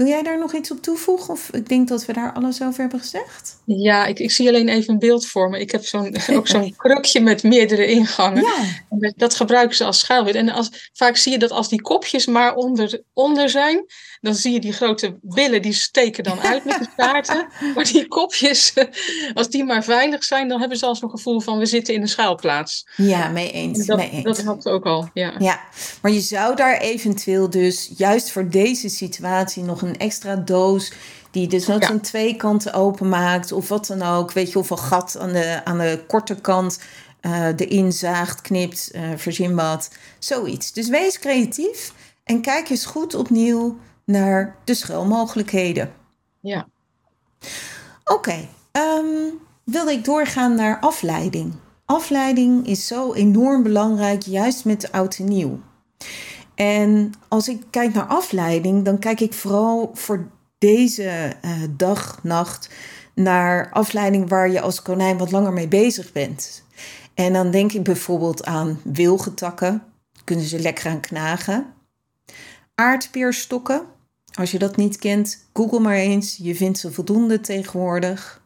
Wil 0.00 0.08
jij 0.08 0.22
daar 0.22 0.38
nog 0.38 0.54
iets 0.54 0.70
op 0.70 0.82
toevoegen? 0.82 1.32
Of 1.32 1.48
ik 1.52 1.68
denk 1.68 1.88
dat 1.88 2.06
we 2.06 2.12
daar 2.12 2.32
alles 2.32 2.62
over 2.62 2.80
hebben 2.80 3.00
gezegd. 3.00 3.62
Ja, 3.64 4.06
ik, 4.06 4.18
ik 4.18 4.30
zie 4.30 4.48
alleen 4.48 4.68
even 4.68 4.92
een 4.92 4.98
beeld 4.98 5.26
voor 5.26 5.50
me. 5.50 5.60
Ik 5.60 5.70
heb 5.70 5.84
zo'n, 5.84 6.16
ook 6.36 6.46
zo'n 6.46 6.74
krukje 6.76 7.20
met 7.20 7.42
meerdere 7.42 7.86
ingangen. 7.86 8.42
Ja. 8.42 9.12
Dat 9.16 9.34
gebruiken 9.34 9.76
ze 9.76 9.84
als 9.84 9.98
schuilwind. 9.98 10.36
En 10.36 10.48
als, 10.48 10.90
vaak 10.92 11.16
zie 11.16 11.32
je 11.32 11.38
dat 11.38 11.50
als 11.50 11.68
die 11.68 11.82
kopjes 11.82 12.26
maar 12.26 12.54
onder, 12.54 13.02
onder 13.12 13.48
zijn, 13.48 13.84
dan 14.20 14.34
zie 14.34 14.52
je 14.52 14.60
die 14.60 14.72
grote 14.72 15.18
billen, 15.22 15.62
die 15.62 15.72
steken 15.72 16.24
dan 16.24 16.40
uit 16.40 16.64
met 16.64 16.78
de 16.78 16.86
staarten. 16.92 17.48
maar 17.74 17.84
die 17.84 18.08
kopjes, 18.08 18.74
als 19.34 19.48
die 19.48 19.64
maar 19.64 19.84
veilig 19.84 20.24
zijn, 20.24 20.48
dan 20.48 20.60
hebben 20.60 20.78
ze 20.78 20.86
al 20.86 20.96
zo'n 20.96 21.10
gevoel 21.10 21.40
van 21.40 21.58
we 21.58 21.66
zitten 21.66 21.94
in 21.94 22.02
een 22.02 22.08
schuilplaats. 22.08 22.86
Ja, 22.96 23.28
mee 23.28 23.50
eens. 23.52 23.86
Dat, 23.86 23.96
mee 23.96 24.10
eens. 24.10 24.24
dat 24.24 24.42
had 24.42 24.66
ook 24.66 24.84
al, 24.84 25.10
ja. 25.14 25.32
Ja, 25.38 25.60
maar 26.02 26.12
je 26.12 26.20
zou 26.20 26.56
daar 26.56 26.78
eventueel 26.78 27.50
dus 27.50 27.92
juist 27.96 28.30
voor 28.30 28.48
deze 28.48 28.88
situatie 28.88 29.62
nog 29.62 29.82
een 29.82 29.89
extra 29.98 30.36
doos 30.36 30.92
die 31.30 31.46
dus 31.46 31.66
nooit 31.66 31.82
Ja. 31.82 31.88
aan 31.88 32.00
twee 32.00 32.36
kanten 32.36 32.72
openmaakt 32.72 33.52
of 33.52 33.68
wat 33.68 33.86
dan 33.86 34.02
ook. 34.02 34.32
Weet 34.32 34.52
je, 34.52 34.58
of 34.58 34.70
een 34.70 34.78
gat 34.78 35.16
aan 35.18 35.32
de, 35.32 35.60
aan 35.64 35.78
de 35.78 36.04
korte 36.06 36.34
kant 36.34 36.80
eh 37.20 37.46
erin 37.56 37.92
zaagt, 37.92 38.40
knipt, 38.40 38.90
eh 38.90 39.02
verzin 39.16 39.54
wat. 39.54 39.90
Zoiets. 40.18 40.72
Dus 40.72 40.88
wees 40.88 41.18
creatief 41.18 41.92
en 42.24 42.40
kijk 42.40 42.70
eens 42.70 42.84
goed 42.86 43.14
opnieuw 43.14 43.78
naar 44.04 44.56
de 44.64 44.74
schuilmogelijkheden. 44.74 45.92
ja. 46.40 46.68
Oké, 48.04 48.48
ehm, 48.72 49.04
wilde 49.64 49.92
ik 49.92 50.04
doorgaan 50.04 50.54
naar 50.54 50.78
afleiding. 50.80 51.54
Afleiding 51.84 52.66
is 52.66 52.86
zo 52.86 53.12
enorm 53.12 53.62
belangrijk, 53.62 54.22
juist 54.22 54.64
met 54.64 54.92
oud 54.92 55.16
en 55.18 55.24
nieuw. 55.28 55.60
En 56.60 57.12
als 57.28 57.48
ik 57.48 57.62
kijk 57.70 57.94
naar 57.94 58.06
afleiding, 58.06 58.84
dan 58.84 58.98
kijk 58.98 59.20
ik 59.20 59.32
vooral 59.32 59.90
voor 59.94 60.28
deze 60.58 61.36
eh, 61.40 61.52
dag, 61.76 62.22
nacht 62.22 62.70
naar 63.14 63.70
afleiding 63.70 64.28
waar 64.28 64.50
je 64.50 64.60
als 64.60 64.82
konijn 64.82 65.18
wat 65.18 65.30
langer 65.30 65.52
mee 65.52 65.68
bezig 65.68 66.12
bent. 66.12 66.64
En 67.14 67.32
dan 67.32 67.50
denk 67.50 67.72
ik 67.72 67.82
bijvoorbeeld 67.82 68.44
aan 68.44 68.80
wilgetakken, 68.84 69.82
kunnen 70.24 70.44
ze 70.44 70.58
lekker 70.58 70.90
aan 70.90 71.00
knagen. 71.00 71.66
Aardpeerstokken, 72.74 73.82
als 74.34 74.50
je 74.50 74.58
dat 74.58 74.76
niet 74.76 74.98
kent, 74.98 75.46
google 75.52 75.80
maar 75.80 75.96
eens, 75.96 76.36
je 76.42 76.54
vindt 76.54 76.78
ze 76.78 76.92
voldoende 76.92 77.40
tegenwoordig. 77.40 78.42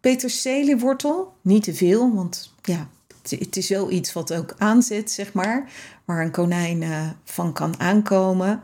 Peterseliewortel, 0.00 1.32
niet 1.42 1.62
te 1.62 1.74
veel, 1.74 2.14
want 2.14 2.52
ja, 2.62 2.88
het, 3.30 3.56
is 3.56 3.68
wel 3.68 3.90
iets 3.90 4.12
wat 4.12 4.32
ook 4.34 4.54
aanzet, 4.58 5.10
zeg 5.10 5.32
maar, 5.32 5.70
waar 6.04 6.24
een 6.24 6.30
konijn 6.30 6.82
eh, 6.82 7.10
van 7.24 7.52
kan 7.52 7.80
aankomen. 7.80 8.62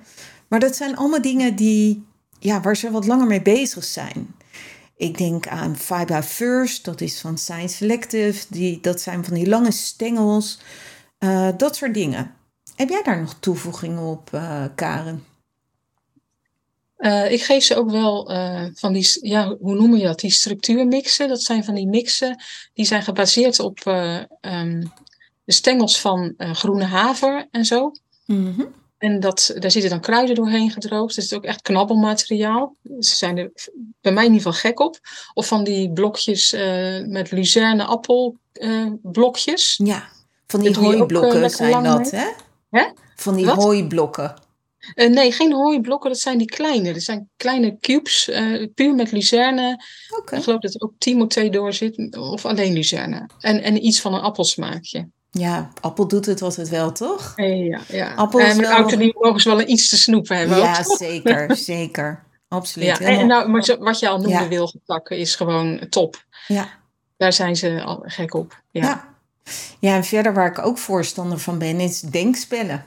Maar 0.49 0.61
dat 0.61 0.77
zijn 0.77 0.97
allemaal 0.97 1.23
dingen 1.23 1.57
die, 1.57 2.05
ja, 2.39 2.61
waar 2.61 2.77
ze 2.77 2.91
wat 2.91 3.07
langer 3.07 3.27
mee 3.27 3.43
bezig 3.43 3.85
zijn. 3.85 4.35
Ik 4.97 5.19
denk 5.19 5.49
aan 5.49 5.77
Fiber 5.77 6.23
First, 6.23 6.85
dat 6.85 7.01
is 7.01 7.21
van 7.21 7.39
Science 7.39 7.77
Selective. 7.77 8.47
Die, 8.49 8.81
dat 8.81 9.01
zijn 9.01 9.25
van 9.25 9.35
die 9.35 9.49
lange 9.49 9.73
stengels. 9.73 10.61
eh, 11.19 11.49
dat 11.57 11.77
soort 11.77 11.95
dingen. 11.95 12.31
Heb 12.77 12.89
jij 12.89 13.03
daar 13.03 13.21
nog 13.21 13.35
toevoegingen 13.41 14.03
op, 14.03 14.33
eh, 14.33 14.65
Karen? 14.75 15.25
Eh, 17.03 17.33
ik 17.33 17.43
geef 17.43 17.65
ze 17.65 17.77
ook 17.77 17.91
wel 17.91 18.31
eh, 18.31 18.65
van 18.75 18.93
die, 18.93 19.19
ja, 19.21 19.57
hoe 19.61 19.75
noem 19.75 19.97
je 19.97 20.05
dat? 20.05 20.21
Die 20.21 20.31
structuurmixen. 20.31 21.29
Dat 21.29 21.43
zijn 21.43 21.65
van 21.65 21.75
die 21.75 21.87
mixen 21.87 22.43
die 22.75 22.85
zijn 22.85 23.03
gebaseerd 23.03 23.61
op 23.61 23.81
eh, 23.85 24.17
ehm, 24.41 24.85
de 25.45 25.53
stengels 25.53 26.01
van 26.01 26.35
groene 26.37 26.85
haver 26.85 27.49
en 27.51 27.65
zo. 27.65 27.91
Mhm. 28.27 28.65
En 28.99 29.21
dat, 29.21 29.55
daar 29.59 29.71
zitten 29.71 29.91
dan 29.91 30.01
kruiden 30.01 30.35
doorheen 30.35 30.71
gedroogd. 30.71 31.15
Dus 31.15 31.25
het 31.25 31.33
is 31.33 31.39
ook 31.39 31.45
echt 31.45 31.63
knabbelmateriaal. 31.63 32.77
Ze 32.83 33.17
zijn 33.17 33.39
er 33.39 33.53
bij 34.01 34.13
mij 34.13 34.25
in 34.25 34.33
ieder 34.33 34.47
geval 34.47 34.71
gek 34.71 34.81
op. 34.81 34.99
Of 35.35 35.47
van 35.47 35.65
die 35.65 35.93
blokjes 35.93 36.53
met 37.07 37.31
luzerne 37.31 37.85
appelblokjes. 37.85 39.81
Ja, 39.85 40.09
van 40.47 40.61
die 40.61 40.73
Dat 40.73 40.83
hooiblokken 40.85 41.51
zijn 41.51 41.83
dat, 41.83 42.11
hè? 42.11 42.27
Hè? 42.71 42.85
Van 43.17 43.37
die 43.37 43.47
Wat? 43.47 43.57
hooiblokken. 43.57 44.35
Eh, 44.95 45.09
nee, 45.11 45.33
geen 45.33 45.53
hooiblokken. 45.53 46.11
Dat 46.11 46.19
zijn 46.21 46.39
die 46.39 46.47
kleine. 46.47 46.93
Dat 46.93 47.03
zijn 47.03 47.29
kleine 47.37 47.79
cubes. 47.81 48.29
eh, 48.29 48.67
puur 48.75 48.95
met 48.95 49.13
luzerne. 49.13 49.85
Ik 50.33 50.43
geloof 50.43 50.61
dat 50.61 50.75
er 50.75 50.81
ook 50.81 50.93
Timothée 50.99 51.51
door 51.51 51.73
zit. 51.73 52.17
Of 52.17 52.45
alleen 52.47 52.73
luzerne. 52.73 53.29
En, 53.41 53.63
en 53.63 53.87
iets 53.87 54.01
van 54.01 54.15
een 54.15 54.21
appelsmaakje. 54.21 55.09
Ja, 55.31 55.71
appel 55.81 56.09
doet 56.09 56.27
het 56.27 56.43
altijd 56.43 56.69
wel, 56.69 56.93
toch? 56.93 57.33
Eh, 57.37 57.67
ja, 57.67 57.81
ja. 57.89 58.15
Appel 58.15 58.41
en 58.41 58.57
met 58.57 58.67
wel- 58.67 58.77
oud 58.77 58.93
en 58.93 58.99
nieuw 58.99 59.13
mogen 59.21 59.41
ze 59.41 59.49
wel 59.49 59.61
een 59.61 59.71
iets 59.71 59.89
te 59.89 59.97
snoepen 59.97 60.37
hebben. 60.37 60.59
Ja, 60.59 60.83
zeker, 60.83 61.57
zeker. 61.75 62.25
Absoluut. 62.49 62.87
Ja, 62.89 62.99
en 63.01 63.27
nou, 63.27 63.49
maar 63.49 63.65
zo- 63.65 63.79
wat 63.79 63.99
je 63.99 64.09
al 64.09 64.17
noemde, 64.17 64.31
Ja. 64.33 64.49
wilgetakken, 64.49 65.17
is 65.19 65.35
gewoon 65.37 65.87
top. 65.89 66.25
ja. 66.47 66.69
Daar 67.17 67.33
zijn 67.33 67.57
ze 67.57 67.83
al 67.83 68.03
gek 68.07 68.35
op. 68.35 68.63
Ja. 68.71 68.83
Ja. 68.83 69.15
ja, 69.81 69.95
en 69.97 70.05
verder 70.05 70.35
waar 70.35 70.47
ik 70.47 70.67
ook 70.67 70.79
voorstander 70.79 71.39
van 71.39 71.59
ben, 71.59 71.81
is 71.81 72.01
denkspellen. 72.01 72.85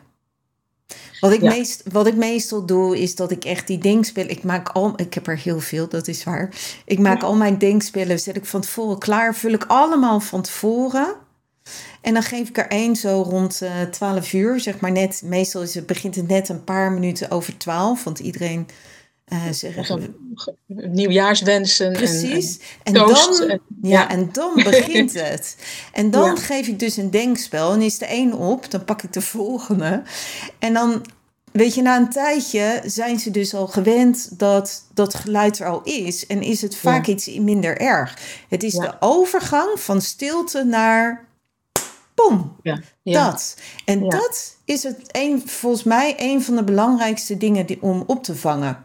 Wat 1.20 1.32
ik, 1.32 1.42
Ja. 1.42 1.50
meest, 1.50 1.84
wat 1.92 2.08
ik 2.08 2.16
meestal 2.16 2.66
doe, 2.66 3.00
is 3.00 3.16
dat 3.16 3.32
ik 3.32 3.46
echt 3.46 3.68
die 3.68 3.78
denkspellen... 3.78 4.30
Ik 4.30 4.44
maak 4.44 4.70
al... 4.70 4.94
Ik 4.96 5.14
heb 5.14 5.28
er 5.28 5.38
heel 5.38 5.60
veel, 5.60 5.88
dat 5.90 6.08
is 6.08 6.24
waar. 6.24 6.50
Ik 6.86 7.00
maak 7.00 7.24
al 7.24 7.36
mijn 7.36 7.58
denkspellen, 7.58 8.20
zet 8.20 8.36
ik 8.36 8.46
van 8.46 8.62
tevoren 8.62 8.98
klaar. 9.00 9.36
Vul 9.36 9.52
ik 9.52 9.66
allemaal 9.68 10.20
van 10.20 10.42
tevoren. 10.42 11.16
En 12.02 12.14
dan 12.14 12.24
geef 12.24 12.50
ik 12.50 12.58
er 12.58 12.68
één 12.68 12.96
zo 12.96 13.22
rond 13.22 13.62
eh 13.62 13.82
12 13.92 14.34
uur. 14.34 14.60
Zeg 14.60 14.80
maar 14.80 14.92
net, 14.92 15.22
meestal 15.26 15.62
is 15.62 15.76
het, 15.76 15.86
begint 15.86 16.16
het 16.16 16.28
net 16.28 16.50
een 16.50 16.64
paar 16.64 16.92
minuten 16.92 17.32
over 17.32 17.58
12. 17.58 18.04
Want 18.04 18.20
iedereen 18.20 18.68
zegt... 19.52 19.86
Zo'n 19.88 20.16
Nieuwjaarswensen. 20.68 21.86
en- 21.88 21.94
Precies. 21.94 22.60
En, 22.84 22.94
toast 22.94 23.40
dan, 23.40 23.50
en- 23.50 23.62
ja, 23.82 23.90
ja. 23.90 24.10
en 24.10 24.30
dan 24.32 24.54
begint 24.70 25.14
het. 25.14 25.58
En 25.94 26.12
dan 26.12 26.26
Ja. 26.36 26.36
geef 26.36 26.68
ik 26.68 26.80
dus 26.80 26.98
een 26.98 27.12
denkspel. 27.12 27.74
En 27.74 27.82
is 27.82 27.98
de 27.98 28.06
één 28.06 28.34
op, 28.34 28.72
dan 28.72 28.84
pak 28.86 29.02
ik 29.04 29.14
de 29.14 29.22
volgende. 29.22 30.02
En 30.60 30.74
dan, 30.74 31.06
weet 31.52 31.76
je, 31.76 31.82
na 31.82 31.98
een 31.98 32.10
tijdje 32.10 32.82
zijn 32.86 33.20
ze 33.20 33.32
dus 33.32 33.54
al 33.54 33.68
gewend 33.68 34.40
dat 34.40 34.84
dat 34.94 35.14
geluid 35.14 35.60
er 35.60 35.68
al 35.68 35.82
is. 35.84 36.28
En 36.28 36.42
is 36.42 36.62
het 36.62 36.76
vaak 36.76 37.08
iets 37.08 37.28
minder 37.38 37.78
erg. 37.78 38.18
Het 38.50 38.64
is 38.64 38.74
de 38.74 38.94
overgang 39.00 39.80
van 39.80 40.02
stilte 40.02 40.64
naar 40.64 41.26
pom. 42.14 42.56
Ja. 42.64 42.80
Ja. 43.04 43.30
Dat. 43.30 43.58
En 43.86 44.04
Ja. 44.04 44.10
dat 44.10 44.56
is 44.66 44.84
het 44.84 44.98
een, 45.12 45.44
volgens 45.46 45.84
mij 45.84 46.16
een 46.18 46.44
van 46.44 46.56
de 46.56 46.64
belangrijkste 46.64 47.38
dingen 47.38 47.66
die, 47.66 47.82
om 47.82 48.04
op 48.08 48.24
te 48.24 48.36
vangen. 48.36 48.85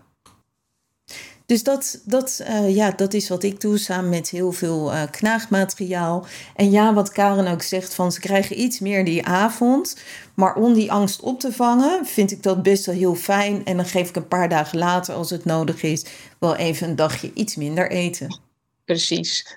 Dus 1.51 1.63
dat, 1.63 2.01
dat, 2.05 2.41
eh, 2.45 2.75
ja, 2.75 2.91
dat 2.91 3.15
is 3.15 3.29
wat 3.29 3.43
ik 3.43 3.61
doe 3.61 3.79
samen 3.79 4.11
met 4.11 4.29
heel 4.29 4.53
veel 4.53 4.93
eh, 4.93 5.03
knaagmateriaal. 5.11 6.27
En 6.57 6.71
ja, 6.71 6.95
wat 6.95 7.11
Karen 7.11 7.47
ook 7.47 7.63
zegt, 7.63 7.95
van 7.95 8.13
ze 8.13 8.21
krijgen 8.21 8.61
iets 8.61 8.79
meer 8.79 9.05
die 9.05 9.27
avond. 9.27 9.97
Maar 10.35 10.55
om 10.55 10.73
die 10.73 10.93
angst 10.93 11.21
op 11.21 11.41
te 11.41 11.53
vangen, 11.53 12.07
vind 12.07 12.31
ik 12.31 12.43
dat 12.43 12.63
best 12.63 12.87
wel 12.87 12.95
heel 12.95 13.15
fijn. 13.15 13.65
En 13.65 13.77
dan 13.77 13.87
geef 13.87 14.09
ik 14.09 14.17
een 14.17 14.29
paar 14.29 14.49
dagen 14.49 14.79
later, 14.79 15.15
als 15.15 15.31
het 15.31 15.45
nodig 15.45 15.83
is, 15.83 16.05
wel 16.39 16.57
even 16.57 16.89
een 16.89 16.97
dagje 16.97 17.31
iets 17.35 17.57
minder 17.57 17.91
eten. 17.91 18.41
Precies. 18.85 19.57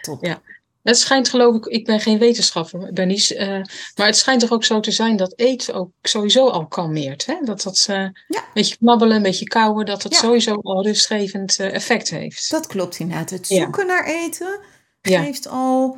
Top. 0.00 0.24
Ja. 0.24 0.40
Het 0.82 0.98
schijnt 0.98 1.28
geloof 1.28 1.54
ik, 1.56 1.66
ik 1.66 1.84
ben 1.84 2.00
geen 2.00 2.18
wetenschapper, 2.18 2.92
Bernice, 2.92 3.36
eh, 3.36 3.48
maar 3.96 4.06
het 4.06 4.16
schijnt 4.16 4.40
toch 4.40 4.50
ook 4.50 4.64
zo 4.64 4.80
te 4.80 4.90
zijn 4.90 5.16
dat 5.16 5.32
eten 5.36 5.74
ook 5.74 5.90
sowieso 6.02 6.48
al 6.48 6.66
kalmeert. 6.66 7.26
Hè? 7.26 7.34
Dat 7.44 7.62
dat 7.62 7.86
eh, 7.88 7.96
een 7.98 8.14
beetje 8.54 8.76
knabbelen, 8.76 9.16
een 9.16 9.22
beetje 9.22 9.44
kauwen, 9.44 9.86
dat 9.86 10.02
dat 10.02 10.12
Ja. 10.12 10.18
sowieso 10.18 10.54
al 10.62 10.84
rustgevend 10.84 11.58
eh, 11.58 11.74
effect 11.74 12.10
heeft. 12.10 12.50
Dat 12.50 12.66
klopt 12.66 12.98
inderdaad. 12.98 13.30
Het 13.30 13.48
Ja. 13.48 13.62
zoeken 13.62 13.86
naar 13.86 14.06
eten 14.06 14.58
Ja. 15.02 15.22
geeft 15.22 15.48
al, 15.48 15.96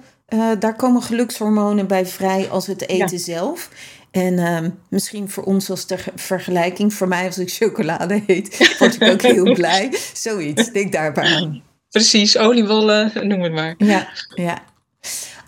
daar 0.58 0.76
komen 0.76 1.02
gelukshormonen 1.02 1.86
bij 1.86 2.06
vrij 2.06 2.48
als 2.50 2.66
het 2.66 2.88
eten 2.88 3.18
zelf. 3.18 3.68
En 4.10 4.38
ehm, 4.38 4.70
misschien 4.90 5.30
voor 5.30 5.44
ons 5.44 5.70
als 5.70 5.84
ter 5.84 6.04
vergelijking, 6.14 6.94
voor 6.94 7.08
mij 7.08 7.26
als 7.26 7.38
ik 7.38 7.50
chocolade 7.52 8.22
eet, 8.26 8.58
word 8.78 8.94
ik 9.00 9.08
ook 9.10 9.22
heel 9.22 9.54
blij. 9.54 9.92
Zoiets, 10.14 10.72
denk 10.72 10.92
daarbij 10.92 11.24
aan. 11.34 11.62
Precies, 11.90 12.38
oliebollen, 12.38 13.12
noem 13.28 13.40
het 13.42 13.52
maar. 13.52 13.74
Ja, 13.78 14.08
ja. 14.34 14.62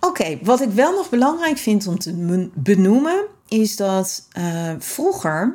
Oké, 0.00 0.38
wat 0.42 0.60
ik 0.60 0.70
wel 0.70 0.92
nog 0.92 1.08
belangrijk 1.10 1.58
vind 1.58 1.86
om 1.86 1.98
te 1.98 2.12
men- 2.14 2.52
benoemen, 2.54 3.24
is 3.48 3.76
dat 3.76 4.26
eh, 4.32 4.72
vroeger 4.78 5.54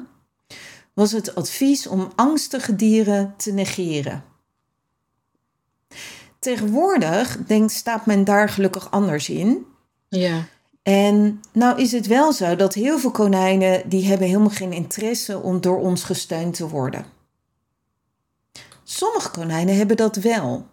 was 0.93 1.11
het 1.11 1.35
advies 1.35 1.87
om 1.87 2.11
angstige 2.15 2.75
dieren 2.75 3.33
te 3.37 3.51
negeren. 3.51 4.23
Tegenwoordig 6.39 7.37
denkt, 7.47 7.71
staat 7.71 8.05
men 8.05 8.23
daar 8.23 8.49
gelukkig 8.49 8.91
anders 8.91 9.29
in. 9.29 9.65
Ja, 10.09 10.43
En 10.83 11.41
nou 11.53 11.81
is 11.81 11.91
het 11.91 12.07
wel 12.07 12.33
zo 12.33 12.55
dat 12.55 12.73
heel 12.73 12.99
veel 12.99 13.11
konijnen 13.11 13.89
die 13.89 14.05
hebben 14.05 14.27
helemaal 14.27 14.49
geen 14.49 14.73
interesse 14.73 15.39
om 15.39 15.61
door 15.61 15.79
ons 15.79 16.03
gesteund 16.03 16.55
te 16.55 16.67
worden. 16.67 17.05
Sommige 18.83 19.31
konijnen 19.31 19.75
hebben 19.77 19.97
dat 19.97 20.15
wel. 20.15 20.67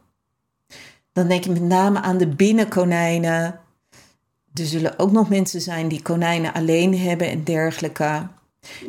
Dan 1.18 1.28
denk 1.28 1.44
ik 1.44 1.50
met 1.50 1.62
name 1.62 2.00
aan 2.00 2.18
de 2.18 2.26
binnenkonijnen. 2.28 3.60
Er 4.54 4.66
zullen 4.66 4.98
ook 4.98 5.12
nog 5.12 5.28
mensen 5.28 5.60
zijn 5.60 5.88
die 5.88 6.02
konijnen 6.02 6.52
alleen 6.52 6.98
hebben 6.98 7.28
en 7.28 7.44
dergelijke. 7.44 8.28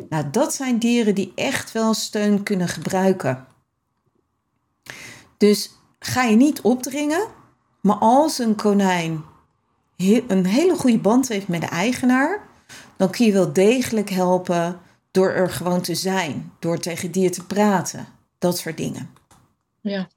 Nou, 0.08 0.30
dat 0.30 0.54
zijn 0.54 0.78
dieren 0.78 1.14
die 1.14 1.32
echt 1.34 1.72
wel 1.72 1.94
steun 1.94 2.42
kunnen 2.42 2.68
gebruiken. 2.68 3.46
Dus 5.36 5.70
ga 5.98 6.22
je 6.22 6.36
niet 6.36 6.60
opdringen, 6.60 7.26
maar 7.80 7.96
als 7.96 8.38
een 8.38 8.54
konijn 8.54 9.24
een 10.26 10.46
hele 10.46 10.76
goede 10.76 10.98
band 10.98 11.28
heeft 11.28 11.48
met 11.48 11.60
de 11.60 11.66
eigenaar, 11.66 12.48
dan 12.96 13.10
kun 13.10 13.26
je 13.26 13.32
wel 13.32 13.52
degelijk 13.52 14.10
helpen 14.10 14.80
door 15.10 15.30
er 15.30 15.50
gewoon 15.50 15.80
te 15.80 15.94
zijn, 15.94 16.52
door 16.58 16.78
tegen 16.78 17.10
dier 17.10 17.32
te 17.32 17.46
praten, 17.46 18.06
dat 18.38 18.58
soort 18.58 18.76
dingen. 18.76 19.10
Ja. 19.80 20.08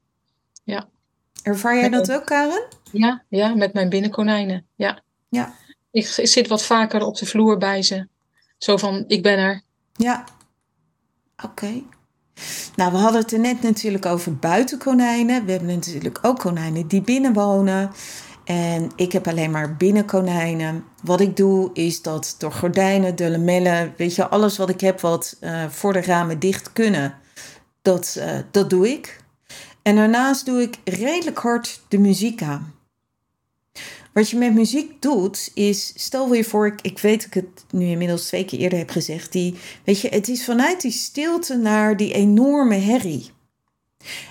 Ervaar 1.44 1.76
jij 1.76 1.88
dat 1.88 2.12
ook, 2.12 2.26
Karen? 2.26 2.64
Ja, 2.92 3.22
ja, 3.28 3.54
met 3.54 3.72
mijn 3.72 3.88
binnenkonijnen. 3.88 4.66
Ja. 4.74 5.02
Ja. 5.28 5.54
Ik, 5.90 6.06
ik 6.16 6.26
zit 6.26 6.48
wat 6.48 6.64
vaker 6.64 7.02
op 7.02 7.16
de 7.16 7.26
vloer 7.26 7.58
bij 7.58 7.82
ze. 7.82 8.08
Zo 8.58 8.76
van, 8.76 9.04
ik 9.06 9.22
ben 9.22 9.38
er. 9.38 9.62
Ja. 9.92 10.24
Oké. 11.44 11.82
Nou, 12.76 12.92
we 12.92 12.98
hadden 12.98 13.20
het 13.20 13.32
er 13.32 13.38
net 13.38 13.62
natuurlijk 13.62 14.06
over 14.06 14.36
buitenkonijnen. 14.36 15.44
We 15.44 15.50
hebben 15.50 15.74
natuurlijk 15.74 16.18
ook 16.22 16.38
konijnen 16.38 16.88
die 16.88 17.02
binnen 17.02 17.32
wonen. 17.32 17.90
En 18.44 18.90
ik 18.96 19.12
heb 19.12 19.28
alleen 19.28 19.50
maar 19.50 19.76
binnenkonijnen. 19.76 20.84
Wat 21.02 21.20
ik 21.20 21.36
doe 21.36 21.70
is 21.72 22.02
dat 22.02 22.34
door 22.38 22.52
gordijnen, 22.52 23.16
de 23.16 23.30
lamellen, 23.30 23.94
weet 23.96 24.14
je, 24.14 24.28
alles 24.28 24.56
wat 24.56 24.68
ik 24.68 24.80
heb 24.80 25.00
wat 25.00 25.36
uh, 25.40 25.68
voor 25.68 25.92
de 25.92 26.02
ramen 26.02 26.38
dicht 26.38 26.72
kunnen, 26.72 27.14
dat, 27.82 28.16
uh, 28.18 28.38
dat 28.50 28.70
doe 28.70 28.88
ik. 28.90 29.22
En 29.84 29.96
daarnaast 29.96 30.46
doe 30.46 30.62
ik 30.62 30.78
redelijk 30.84 31.38
hard 31.38 31.80
de 31.88 31.98
muziek 31.98 32.42
aan. 32.42 32.74
Wat 34.12 34.30
je 34.30 34.36
met 34.36 34.54
muziek 34.54 35.02
doet, 35.02 35.50
is, 35.54 35.92
stel 35.96 36.34
je 36.34 36.44
voor, 36.44 36.66
ik, 36.66 36.80
ik 36.80 36.98
weet 36.98 37.16
dat 37.16 37.26
ik 37.26 37.34
het 37.34 37.64
nu 37.70 37.86
inmiddels 37.86 38.26
twee 38.26 38.44
keer 38.44 38.58
eerder 38.58 38.78
heb 38.78 38.90
gezegd, 38.90 39.32
die, 39.32 39.54
weet 39.84 40.00
je, 40.00 40.08
het 40.08 40.28
is 40.28 40.44
vanuit 40.44 40.80
die 40.80 40.90
stilte 40.90 41.56
naar 41.56 41.96
die 41.96 42.12
enorme 42.12 42.74
herrie. 42.74 43.30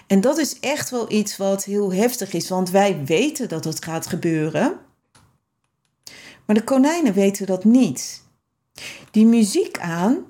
En 0.07 0.21
dat 0.21 0.37
is 0.37 0.59
echt 0.59 0.89
wel 0.89 1.11
iets 1.11 1.37
wat 1.37 1.63
heel 1.63 1.93
heftig 1.93 2.33
is, 2.33 2.49
want 2.49 2.69
wij 2.69 3.05
weten 3.05 3.49
dat 3.49 3.63
het 3.63 3.83
gaat 3.83 4.07
gebeuren. 4.07 4.79
Maar 6.45 6.55
de 6.55 6.63
konijnen 6.63 7.13
weten 7.13 7.45
dat 7.45 7.63
niet. 7.63 8.23
Die 9.11 9.25
muziek 9.25 9.79
aan, 9.79 10.25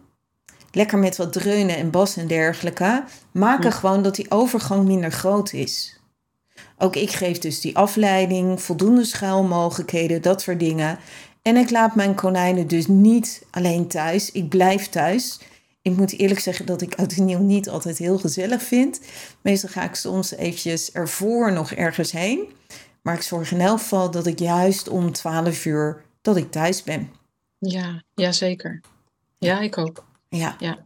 lekker 0.76 0.98
met 0.98 1.18
wat 1.18 1.34
dreunen 1.34 1.78
en 1.78 1.90
bas 1.90 2.18
en 2.18 2.28
dergelijke, 2.28 3.04
maken 3.32 3.72
gewoon 3.72 4.04
dat 4.04 4.16
die 4.16 4.32
overgang 4.32 4.86
minder 4.86 5.12
groot 5.12 5.54
is. 5.54 6.00
Ook 6.78 6.96
ik 6.96 7.12
geef 7.12 7.38
dus 7.38 7.62
die 7.62 7.78
afleiding, 7.78 8.62
voldoende 8.62 9.06
schuilmogelijkheden, 9.06 10.22
dat 10.22 10.42
soort 10.42 10.60
dingen. 10.60 11.00
En 11.42 11.56
ik 11.56 11.70
laat 11.70 11.96
mijn 11.96 12.16
konijnen 12.16 12.68
dus 12.68 12.88
niet 12.88 13.46
alleen 13.52 13.88
thuis. 13.88 14.32
Ik 14.32 14.50
blijf 14.50 14.90
thuis. 14.90 15.40
Ik 15.82 15.98
moet 15.98 16.18
eerlijk 16.18 16.40
zeggen 16.40 16.66
dat 16.66 16.82
ik 16.82 16.96
oud 16.96 17.14
en 17.14 17.26
nieuw 17.26 17.40
niet 17.40 17.70
altijd 17.70 17.98
heel 17.98 18.18
gezellig 18.18 18.62
vind. 18.62 19.00
Meestal 19.42 19.70
ga 19.70 19.84
ik 19.84 19.96
soms 19.96 20.32
eventjes 20.36 20.92
ervoor 20.92 21.52
nog 21.52 21.72
ergens 21.72 22.12
heen. 22.12 22.48
Maar 23.02 23.16
ik 23.16 23.22
zorg 23.22 23.52
in 23.52 23.62
elk 23.62 23.80
geval 23.80 24.12
dat 24.12 24.26
ik 24.26 24.40
juist 24.40 24.90
om 24.90 25.12
12 25.12 25.66
uur 25.66 26.04
dat 26.22 26.38
ik 26.38 26.52
thuis 26.52 26.84
ben. 26.84 27.12
Ja, 27.58 28.04
ja 28.16 28.32
zeker. 28.32 28.82
Ja, 29.38 29.60
ik 29.60 29.78
ook. 29.78 30.06
Ja. 30.38 30.56
ja. 30.60 30.78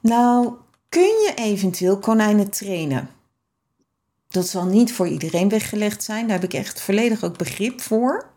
Nou, 0.00 0.54
kun 0.88 1.02
je 1.02 1.32
eventueel 1.34 1.98
konijnen 1.98 2.50
trainen? 2.50 3.08
Dat 4.28 4.46
zal 4.46 4.64
niet 4.64 4.92
voor 4.92 5.08
iedereen 5.08 5.48
weggelegd 5.48 6.02
zijn. 6.02 6.26
Daar 6.26 6.40
heb 6.40 6.52
ik 6.52 6.58
echt 6.58 6.80
volledig 6.80 7.24
ook 7.24 7.38
begrip 7.38 7.80
voor. 7.80 8.30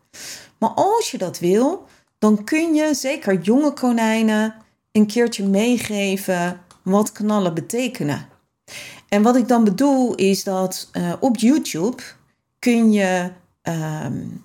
Maar 0.58 0.70
als 0.70 1.12
je 1.12 1.18
dat 1.18 1.40
wil, 1.40 1.88
dan 2.20 2.44
kun 2.44 2.74
je 2.74 2.94
zeker 2.94 3.42
jonge 3.42 3.74
konijnen 3.74 4.56
een 4.92 5.08
keertje 5.08 5.48
meegeven 5.48 6.62
wat 6.84 7.12
knallen 7.12 7.54
betekenen. 7.54 8.28
En 9.10 9.22
wat 9.22 9.36
ik 9.36 9.48
dan 9.48 9.64
bedoel 9.64 10.16
is 10.16 10.44
dat 10.44 10.90
uh, 10.94 11.14
op 11.20 11.38
YouTube 11.38 12.04
kun 12.60 12.92
je, 12.92 13.32
um, 13.64 14.44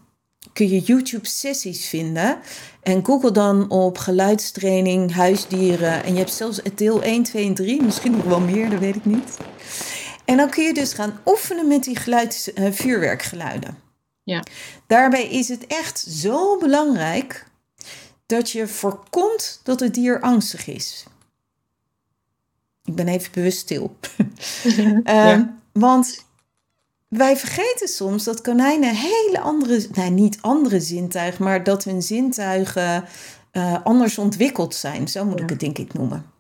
kun 0.57 0.69
je 0.69 0.81
YouTube 0.81 1.27
sessies 1.29 1.89
vinden. 1.89 2.39
En 2.83 3.05
google 3.05 3.31
dan 3.31 3.71
op 3.71 3.99
geluidstraining, 3.99 5.13
huisdieren. 5.13 6.05
En 6.05 6.13
je 6.13 6.19
hebt 6.19 6.33
zelfs 6.33 6.61
deel 6.75 7.03
1, 7.03 7.23
2 7.23 7.47
en 7.47 7.55
3, 7.55 7.83
misschien 7.83 8.13
nog 8.13 8.25
wel 8.25 8.41
meer, 8.41 8.71
dat 8.71 8.79
weet 8.79 8.97
ik 8.97 9.05
niet. 9.05 9.37
En 10.25 10.37
dan 10.37 10.51
kun 10.51 10.65
je 10.65 10.75
dus 10.75 10.93
gaan 10.93 11.21
oefenen 11.27 11.69
met 11.69 11.85
die 11.85 11.97
geluids, 11.97 12.53
uh, 12.55 12.73
vuurwerkgeluiden. 12.73 13.79
Ja. 14.23 14.43
Daarbij 14.87 15.29
is 15.29 15.49
het 15.49 15.67
echt 15.67 15.99
zo 15.99 16.59
belangrijk 16.59 17.47
dat 18.27 18.51
je 18.51 18.67
voorkomt 18.67 19.61
dat 19.63 19.81
het 19.81 19.95
dier 19.95 20.21
angstig 20.21 20.67
is. 20.67 21.07
Ik 22.85 22.95
ben 22.95 23.09
even 23.09 23.33
bewust 23.33 23.59
stil. 23.59 23.97
ja. 25.05 25.59
Want 25.73 26.25
wij 27.17 27.37
vergeten 27.37 27.89
soms 27.89 28.25
dat 28.25 28.41
konijnen 28.41 28.95
hele 28.95 29.41
andere, 29.41 29.87
nee, 29.93 30.11
niet 30.11 30.39
andere 30.41 30.81
zintuigen, 30.81 31.45
maar 31.45 31.65
dat 31.65 31.85
hun 31.85 32.03
zintuigen 32.03 33.05
uh, 33.53 33.77
anders 33.85 34.19
ontwikkeld 34.19 34.75
zijn. 34.75 35.09
Zo 35.09 35.25
moet 35.25 35.39
ja. 35.39 35.45
ik 35.45 35.51
het 35.51 35.61
denk 35.61 35.79
ik 35.79 35.93
noemen. 35.93 36.31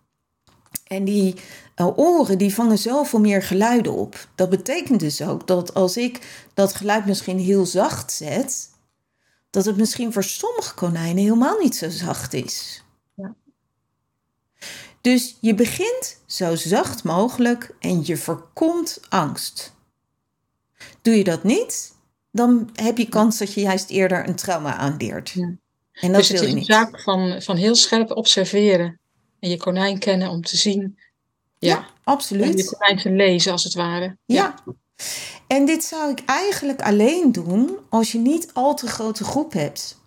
En 0.86 1.04
die 1.04 1.34
uh, 1.76 1.98
oren 1.98 2.38
die 2.38 2.54
vangen 2.54 2.78
zoveel 2.78 3.20
meer 3.20 3.42
geluiden 3.42 3.92
op. 3.92 4.28
Dat 4.34 4.50
betekent 4.50 5.00
dus 5.00 5.22
ook 5.22 5.46
dat 5.46 5.74
als 5.74 5.96
ik 5.96 6.46
dat 6.54 6.74
geluid 6.74 7.06
misschien 7.06 7.38
heel 7.38 7.66
zacht 7.66 8.12
zet, 8.12 8.70
dat 9.50 9.64
het 9.64 9.76
misschien 9.76 10.12
voor 10.12 10.24
sommige 10.24 10.74
konijnen 10.74 11.22
helemaal 11.22 11.58
niet 11.58 11.76
zo 11.76 11.90
zacht 11.90 12.34
is. 12.34 12.84
Ja. 13.14 13.34
Dus 15.00 15.36
je 15.40 15.54
begint 15.54 16.20
zo 16.26 16.54
zacht 16.54 17.04
mogelijk 17.04 17.74
en 17.80 18.00
je 18.04 18.16
voorkomt 18.16 19.00
angst. 19.08 19.75
Doe 21.02 21.16
je 21.16 21.24
dat 21.24 21.42
niet, 21.42 21.94
dan 22.30 22.70
heb 22.72 22.98
je 22.98 23.08
kans 23.08 23.38
dat 23.38 23.52
je 23.52 23.60
juist 23.60 23.90
eerder 23.90 24.28
een 24.28 24.34
trauma 24.34 24.74
aanleert. 24.74 25.30
Ja. 25.30 25.54
En 25.92 26.12
dat 26.12 26.20
dus 26.20 26.30
wil 26.30 26.42
je 26.42 26.54
niet. 26.54 26.68
Het 26.68 26.68
is 26.68 26.76
een 26.76 26.90
zaak 26.90 27.00
van, 27.00 27.42
van 27.42 27.56
heel 27.56 27.74
scherp 27.74 28.10
observeren 28.10 28.98
en 29.40 29.50
je 29.50 29.56
konijn 29.56 29.98
kennen 29.98 30.30
om 30.30 30.42
te 30.42 30.56
zien. 30.56 30.98
Ja, 31.58 31.68
ja 31.68 31.86
absoluut. 32.04 32.44
En 32.44 32.56
je 32.56 32.64
konijn 32.64 32.98
te 32.98 33.10
lezen 33.10 33.52
als 33.52 33.64
het 33.64 33.74
ware. 33.74 34.16
ja. 34.24 34.54
ja. 34.64 34.74
En 35.46 35.66
dit 35.66 35.84
zou 35.84 36.10
ik 36.10 36.22
eigenlijk 36.26 36.82
alleen 36.82 37.32
doen 37.32 37.78
als 37.88 38.12
je 38.12 38.18
niet 38.18 38.50
al 38.52 38.74
te 38.74 38.86
grote 38.86 39.24
groep 39.24 39.52
hebt. 39.52 40.00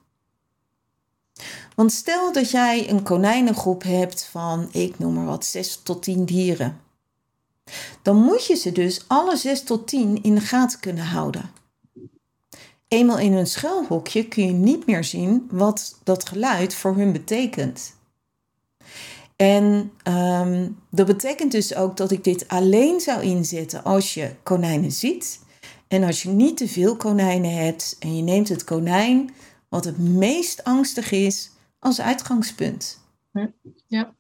Want 1.75 1.91
stel 1.91 2.33
dat 2.33 2.51
jij 2.51 2.89
een 2.89 3.03
konijnengroep 3.03 3.83
hebt 3.83 4.25
van, 4.25 4.69
ik 4.71 4.99
noem 4.99 5.13
maar 5.13 5.25
wat, 5.25 5.45
6 5.45 5.79
tot 5.83 6.03
10 6.03 6.25
dieren. 6.25 6.81
Dan 8.01 8.15
moet 8.15 8.45
je 8.45 8.55
ze 8.55 8.71
dus 8.71 9.03
alle 9.07 9.37
6 9.37 9.63
tot 9.63 9.87
10 9.87 10.23
in 10.23 10.35
de 10.35 10.41
gaten 10.41 10.79
kunnen 10.79 11.05
houden. 11.05 11.51
Eenmaal 12.87 13.19
in 13.19 13.33
hun 13.33 13.47
schuilhokje 13.47 14.27
kun 14.27 14.45
je 14.45 14.51
niet 14.51 14.85
meer 14.85 15.03
zien 15.03 15.47
wat 15.51 15.99
dat 16.03 16.27
geluid 16.27 16.75
voor 16.75 16.95
hun 16.95 17.11
betekent. 17.11 17.97
En 19.35 19.91
um, 20.03 20.77
dat 20.89 21.05
betekent 21.05 21.51
dus 21.51 21.75
ook 21.75 21.97
dat 21.97 22.11
ik 22.11 22.23
dit 22.23 22.47
alleen 22.47 22.99
zou 22.99 23.21
inzetten 23.21 23.83
als 23.83 24.13
je 24.13 24.35
konijnen 24.43 24.91
ziet. 24.91 25.39
En 25.87 26.03
als 26.03 26.23
je 26.23 26.29
niet 26.29 26.57
te 26.57 26.67
veel 26.67 26.95
konijnen 26.95 27.53
hebt 27.53 27.95
en 27.99 28.15
je 28.15 28.21
neemt 28.21 28.49
het 28.49 28.63
konijn 28.63 29.33
wat 29.69 29.85
het 29.85 29.97
meest 29.97 30.63
angstig 30.63 31.11
is 31.11 31.51
als 31.79 32.01
uitgangspunt. 32.01 32.99
Ja. 33.87 34.15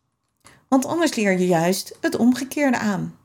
Want 0.67 0.85
anders 0.85 1.15
leer 1.15 1.39
je 1.39 1.47
juist 1.47 1.97
het 2.01 2.15
omgekeerde 2.15 2.77
aan. 2.77 3.18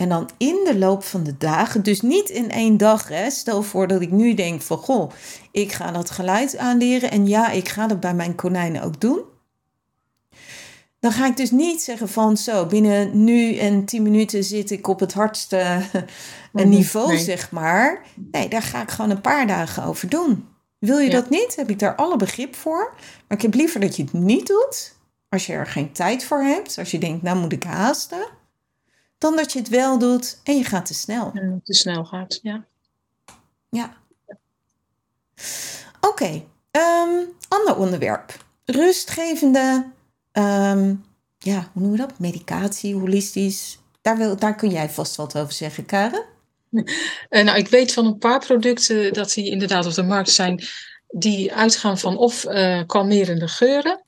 En 0.00 0.08
dan 0.08 0.30
in 0.38 0.60
de 0.64 0.78
loop 0.78 1.04
van 1.04 1.22
de 1.22 1.36
dagen, 1.36 1.82
dus 1.82 2.00
niet 2.00 2.28
in 2.28 2.50
één 2.50 2.76
dag. 2.76 3.08
Hè. 3.08 3.30
Stel 3.30 3.62
voor 3.62 3.86
dat 3.86 4.00
ik 4.00 4.10
nu 4.10 4.34
denk 4.34 4.62
van 4.62 4.78
goh, 4.78 5.10
ik 5.50 5.72
ga 5.72 5.92
dat 5.92 6.10
geluid 6.10 6.56
aanleren. 6.56 7.10
En 7.10 7.26
ja, 7.26 7.50
ik 7.50 7.68
ga 7.68 7.86
dat 7.86 8.00
bij 8.00 8.14
mijn 8.14 8.34
konijnen 8.34 8.82
ook 8.82 9.00
doen 9.00 9.20
dan 11.00 11.12
ga 11.12 11.26
ik 11.26 11.36
dus 11.36 11.50
niet 11.50 11.82
zeggen 11.82 12.08
van 12.08 12.36
zo, 12.36 12.66
binnen 12.66 13.24
nu 13.24 13.56
en 13.56 13.84
tien 13.84 14.02
minuten 14.02 14.44
zit 14.44 14.70
ik 14.70 14.86
op 14.86 15.00
het 15.00 15.12
hardste 15.12 15.80
mhm, 16.52 16.68
niveau, 16.68 17.16
zeg 17.18 17.50
maar. 17.50 18.02
Nee, 18.30 18.48
daar 18.48 18.62
ga 18.62 18.82
ik 18.82 18.90
gewoon 18.90 19.10
een 19.10 19.20
paar 19.20 19.46
dagen 19.46 19.84
over 19.84 20.08
doen. 20.08 20.48
Wil 20.78 20.98
je 20.98 21.10
dat 21.10 21.30
niet? 21.30 21.56
Heb 21.56 21.70
ik 21.70 21.78
daar 21.78 21.94
alle 21.94 22.16
begrip 22.16 22.56
voor. 22.56 22.94
Maar 23.28 23.36
ik 23.36 23.42
heb 23.42 23.54
liever 23.54 23.80
dat 23.80 23.96
je 23.96 24.02
het 24.02 24.12
niet 24.12 24.46
doet. 24.46 24.94
Als 25.28 25.46
je 25.46 25.52
er 25.52 25.66
geen 25.66 25.92
tijd 25.92 26.24
voor 26.24 26.42
hebt. 26.42 26.78
Als 26.78 26.90
je 26.90 26.98
denkt, 26.98 27.22
nou 27.22 27.38
moet 27.38 27.52
ik 27.52 27.62
haasten. 27.62 28.26
Dan 29.20 29.36
dat 29.36 29.52
je 29.52 29.58
het 29.58 29.68
wel 29.68 29.98
doet 29.98 30.40
en 30.44 30.56
je 30.56 30.64
gaat 30.64 30.86
te 30.86 30.94
snel. 30.94 31.30
En 31.34 31.60
te 31.64 31.74
snel 31.74 32.04
gaat, 32.04 32.38
ja. 32.42 32.64
Ja. 33.68 33.96
Oké, 36.00 36.08
okay, 36.08 36.46
um, 36.70 37.28
ander 37.48 37.76
onderwerp. 37.76 38.44
Rustgevende 38.64 39.92
Um, 40.32 41.04
ja, 41.38 41.70
hoe 41.72 41.82
noemen 41.82 41.90
we 41.90 42.06
dat? 42.06 42.18
Medicatie, 42.18 42.94
holistisch. 42.94 43.78
Daar, 44.00 44.16
wil, 44.16 44.36
daar 44.36 44.54
kun 44.54 44.70
jij 44.70 44.90
vast 44.90 45.16
wat 45.16 45.36
over 45.36 45.52
zeggen, 45.52 45.86
Karen. 45.86 46.24
Uh, 46.70 46.84
nou, 47.44 47.58
ik 47.58 47.68
weet 47.68 47.92
van 47.92 48.06
een 48.06 48.18
paar 48.18 48.46
producten 48.46 49.12
dat 49.12 49.32
die 49.32 49.50
inderdaad 49.50 49.86
op 49.86 49.94
de 49.94 50.02
markt 50.02 50.30
zijn, 50.30 50.64
die 51.08 51.54
uitgaan 51.54 51.98
van 51.98 52.16
of 52.16 52.44
uh, 52.44 52.82
kalmerende 52.86 53.48
geuren. 53.48 54.04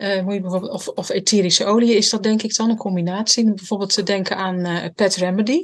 Moet 0.00 0.34
je 0.34 0.40
bijvoorbeeld, 0.40 0.72
of, 0.72 0.88
of 0.88 1.08
etherische 1.08 1.64
olie 1.64 1.96
is 1.96 2.10
dat 2.10 2.22
denk 2.22 2.42
ik 2.42 2.56
dan, 2.56 2.70
een 2.70 2.76
combinatie. 2.76 3.54
Bijvoorbeeld 3.54 3.92
te 3.92 4.02
denken 4.02 4.36
aan 4.36 4.66
uh, 4.66 4.84
Pet 4.94 5.16
Remedy. 5.16 5.62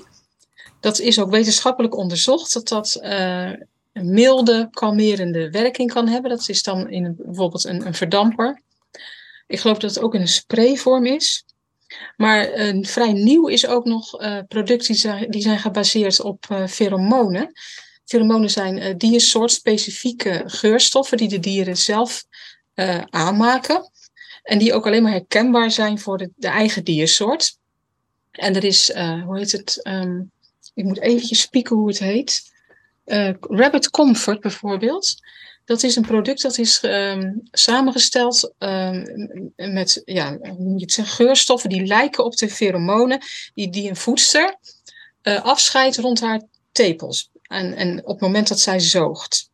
Dat 0.81 0.99
is 0.99 1.21
ook 1.21 1.31
wetenschappelijk 1.31 1.97
onderzocht 1.97 2.53
dat 2.53 2.69
dat 2.69 2.99
een 3.93 4.13
milde, 4.13 4.69
kalmerende 4.71 5.51
werking 5.51 5.93
kan 5.93 6.09
hebben. 6.09 6.31
Dat 6.31 6.49
is 6.49 6.63
dan 6.63 6.91
in 6.91 7.15
bijvoorbeeld 7.19 7.65
een, 7.65 7.87
een 7.87 7.95
verdamper. 7.95 8.63
Ik 9.47 9.61
geloof 9.61 9.79
dat 9.79 9.95
het 9.95 10.05
ook 10.05 10.15
in 10.15 10.21
een 10.21 10.29
sprayvorm 10.29 11.07
is. 11.07 11.45
Maar 12.17 12.49
vrij 12.81 13.13
nieuw 13.13 13.47
is 13.47 13.67
ook 13.67 13.85
nog 13.85 14.11
producten 14.49 14.87
die 14.87 14.97
zijn, 14.97 15.31
die 15.31 15.43
zijn 15.43 15.59
gebaseerd 15.59 16.21
op 16.21 16.67
pheromonen. 16.69 17.53
Pheromonen 18.05 18.51
zijn 18.51 18.77
uh, 18.79 18.95
diersoortspecifieke 18.97 20.43
geurstoffen 20.47 21.17
die 21.17 21.29
de 21.29 21.41
dieren 21.41 21.77
zelf 21.77 22.25
aanmaken. 23.11 23.91
En 24.47 24.59
die 24.59 24.75
ook 24.75 24.87
alleen 24.87 25.03
maar 25.03 25.13
herkenbaar 25.13 25.71
zijn 25.71 25.99
voor 25.99 26.19
de, 26.19 26.31
de 26.37 26.49
eigen 26.49 26.85
diersoort. 26.85 27.59
En 28.31 28.57
er 28.57 28.65
is, 28.65 28.93
hoe 28.95 29.39
heet 29.39 29.53
het? 29.53 29.81
Um, 29.83 30.31
ik 30.75 30.85
moet 30.85 31.01
eventjes 31.01 31.41
spieken 31.41 31.77
hoe 31.77 31.89
het 31.89 31.99
heet. 31.99 32.43
Rabbit 33.41 33.91
Comfort 33.91 34.41
bijvoorbeeld. 34.41 35.15
Dat 35.65 35.83
is 35.83 35.97
een 35.97 36.07
product 36.07 36.43
dat 36.43 36.59
is 36.59 36.83
um, 36.83 37.43
samengesteld 37.51 38.53
um, 38.59 39.41
met 39.57 40.03
ja, 40.05 40.37
hoe 40.37 40.65
moet 40.65 40.79
je 40.79 40.85
het 40.85 40.93
zeggen, 40.93 41.15
geurstoffen 41.15 41.71
die 41.71 41.87
lijken 41.87 42.25
op 42.25 42.37
de 42.37 42.49
pheromonen 42.49 43.21
die, 43.55 43.71
die 43.71 43.89
een 43.89 43.97
voedster 43.97 44.57
uh, 45.23 45.45
afscheidt 45.45 45.97
rond 45.97 46.21
haar 46.21 46.43
tepels. 46.73 47.31
En, 47.43 47.75
en 47.75 47.99
op 47.99 48.09
het 48.09 48.21
moment 48.21 48.49
dat 48.49 48.61
zij 48.61 48.81
zoogt. 48.81 49.51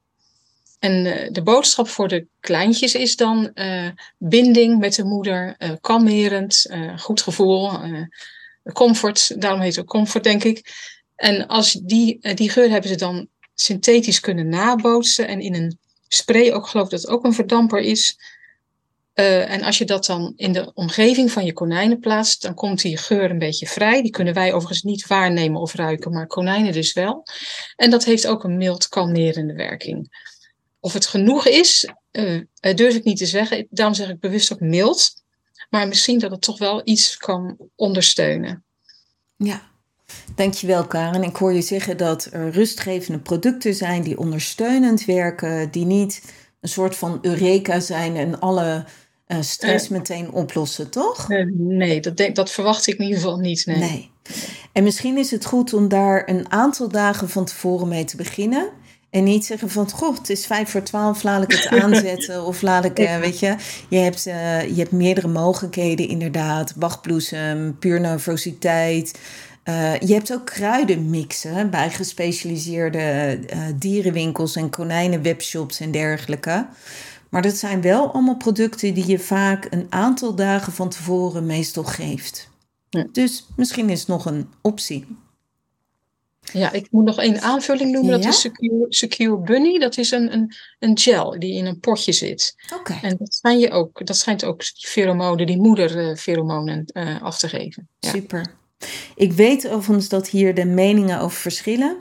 En 0.83 1.05
uh, 1.05 1.29
de 1.31 1.43
boodschap 1.43 1.89
voor 1.89 2.09
de 2.09 2.27
kleintjes 2.41 2.95
is 2.95 3.17
dan 3.17 3.51
uh, 3.55 3.89
binding 4.19 4.79
met 4.79 4.95
de 4.95 5.05
moeder, 5.05 5.57
kalmerend, 5.81 6.67
goed 6.97 7.23
gevoel, 7.23 7.71
comfort. 8.73 9.41
Daarom 9.41 9.61
heet 9.61 9.77
het 9.77 9.87
comfort, 9.87 10.25
denk 10.25 10.45
ik. 10.45 10.73
En 11.17 11.47
als 11.47 11.73
die, 11.73 12.35
die 12.35 12.51
geur 12.51 12.71
hebben 12.71 12.91
ze 12.91 12.97
dan 12.97 13.29
synthetisch 13.55 14.21
kunnen 14.21 14.49
nabootsen 14.49 15.29
en 15.29 15.41
in 15.41 15.55
een 15.55 15.79
spray 16.09 16.53
ook 16.53 16.67
geloof 16.67 16.89
dat 16.89 17.01
het 17.01 17.11
ook 17.11 17.25
een 17.25 17.35
verdamper 17.35 17.81
is. 17.81 18.17
Uh, 19.15 19.51
en 19.51 19.63
als 19.63 19.79
je 19.79 19.85
dat 19.85 20.07
dan 20.07 20.33
in 20.37 20.53
de 20.53 20.71
omgeving 20.75 21.33
van 21.33 21.45
je 21.45 21.53
konijnen 21.53 21.99
plaatst, 21.99 22.43
dan 22.43 22.55
komt 22.55 22.81
die 22.81 22.97
geur 22.97 23.31
een 23.31 23.39
beetje 23.39 23.67
vrij. 23.67 24.03
Die 24.03 24.11
kunnen 24.11 24.35
wij 24.35 24.53
overigens 24.53 24.83
niet 24.83 25.07
waarnemen 25.07 25.61
of 25.61 25.75
ruiken, 25.75 26.13
maar 26.13 26.27
konijnen 26.27 26.73
dus 26.73 26.93
wel. 26.93 27.23
En 27.77 27.91
dat 27.91 28.05
heeft 28.05 28.27
ook 28.27 28.45
een 28.45 28.57
mild 28.57 28.89
kalmerende 28.89 29.55
werking. 29.55 30.31
Of 30.83 30.93
het 30.93 31.07
genoeg 31.07 31.47
is, 31.47 31.93
uh, 32.13 32.43
durf 32.75 32.95
ik 32.95 33.05
niet 33.05 33.19
te 33.19 33.27
zeggen. 33.27 33.67
Daarom 33.71 33.95
zeg 33.95 34.09
ik 34.09 34.21
bewust 34.21 34.53
ook 34.53 34.61
mild. 34.61 35.23
Maar 35.71 35.89
misschien 35.89 36.19
dat 36.19 36.31
het 36.31 36.41
toch 36.41 36.59
wel 36.59 36.81
iets 36.85 37.17
kan 37.17 37.57
ondersteunen. 37.75 38.65
Ja, 39.37 39.63
Dankjewel 40.35 40.87
Karen. 40.87 41.23
Ik 41.23 41.37
hoor 41.37 41.53
je 41.53 41.63
zeggen 41.63 41.97
dat 41.97 42.29
er 42.31 42.51
rustgevende 42.51 43.19
producten 43.19 43.75
zijn 43.75 44.03
die 44.03 44.19
ondersteunend 44.19 45.05
werken, 45.05 45.71
die 45.71 45.85
niet 45.85 46.23
een 46.61 46.69
soort 46.69 46.97
van 46.97 47.19
eureka 47.23 47.81
zijn 47.81 48.17
en 48.17 48.41
alle 48.41 48.85
uh, 49.29 49.37
stress 49.41 49.89
meteen 49.89 50.31
oplossen, 50.31 50.91
toch? 50.91 51.29
nee, 51.57 52.01
dat, 52.01 52.17
denk, 52.17 52.37
dat 52.37 52.51
verwacht 52.51 52.87
ik 52.87 52.99
in 52.99 53.05
ieder 53.05 53.21
geval 53.21 53.37
niet. 53.37 53.67
Nee. 53.67 53.79
nee. 53.79 54.11
En 54.73 54.85
misschien 54.85 55.19
is 55.19 55.31
het 55.31 55.45
goed 55.45 55.75
om 55.75 55.89
daar 55.89 56.29
een 56.29 56.51
aantal 56.51 56.89
dagen 56.89 57.29
van 57.29 57.45
tevoren 57.45 57.89
mee 57.89 58.05
te 58.05 58.17
beginnen. 58.17 58.69
En 59.13 59.25
niet 59.25 59.45
zeggen 59.45 59.71
van, 59.71 59.91
goh, 59.91 60.17
het 60.17 60.31
is 60.31 60.47
vijf 60.47 60.71
voor 60.71 60.83
twaalf, 60.83 61.23
laat 61.23 61.43
ik 61.43 61.53
het 61.53 61.69
aanzetten. 61.83 62.45
Of 62.45 62.63
laat 62.63 62.85
ik, 62.85 62.99
uh, 62.99 63.19
weet 63.19 63.39
je, 63.39 63.57
je 63.89 63.97
hebt, 63.97 64.27
uh, 64.27 64.69
je 64.69 64.75
hebt 64.75 64.93
meerdere 64.93 65.29
mogelijkheden 65.29 66.09
inderdaad. 66.09 66.77
Bachbloesem, 66.77 67.79
puur 67.79 68.01
nervositeit, 68.01 69.19
uh, 69.65 69.99
je 69.99 70.13
hebt 70.13 70.33
ook 70.33 70.47
kruidenmixen 70.47 71.71
bij 71.71 71.91
gespecialiseerde 71.91 73.39
dierenwinkels 73.79 74.57
en 74.57 74.71
konijnenwebshops 74.71 75.81
en 75.81 75.91
dergelijke. 75.91 76.67
Maar 77.29 77.43
dat 77.43 77.57
zijn 77.57 77.81
wel 77.81 78.13
allemaal 78.13 78.37
producten 78.37 78.95
die 78.95 79.07
je 79.07 79.19
vaak 79.19 79.67
een 79.71 79.87
aantal 79.89 80.35
dagen 80.35 80.73
van 80.73 80.89
tevoren 80.89 81.47
meestal 81.47 81.85
geeft. 81.85 82.49
Ja. 82.89 83.07
Dus 83.13 83.47
misschien 83.57 83.91
is 83.91 83.99
het 83.99 84.09
nog 84.09 84.27
een 84.27 84.49
optie. 84.61 85.07
Ja, 86.53 86.73
ik 86.73 86.87
moet 86.91 87.05
nog 87.05 87.19
één 87.19 87.41
aanvulling 87.41 87.93
noemen. 87.93 88.21
Dat 88.21 88.33
is 88.33 88.41
Secure, 88.41 88.87
Secure 88.89 89.39
Bunny. 89.39 89.79
Dat 89.79 89.97
is 89.97 90.11
een, 90.11 90.33
een, 90.33 90.55
een 90.79 90.99
gel 90.99 91.39
die 91.39 91.55
in 91.55 91.67
een 91.67 91.81
potje 91.81 92.13
zit. 92.13 92.55
Oké. 92.79 92.99
En 93.03 93.17
dat, 93.19 93.35
schijnt 93.35 93.61
je 93.61 93.71
ook, 93.71 94.07
dat 94.07 94.17
schijnt 94.17 94.45
ook 94.45 94.63
pheromonen, 94.65 95.47
die 95.47 95.61
moederpheromonen 95.61 96.91
uh, 96.93 97.23
af 97.23 97.39
te 97.39 97.49
geven. 97.49 97.89
Ja. 97.99 98.11
Super. 98.11 98.55
Ik 99.15 99.33
weet 99.33 99.69
overigens 99.69 100.09
dat 100.09 100.29
hier 100.29 100.55
de 100.55 100.65
meningen 100.65 101.21
over 101.21 101.37
verschillen. 101.37 101.97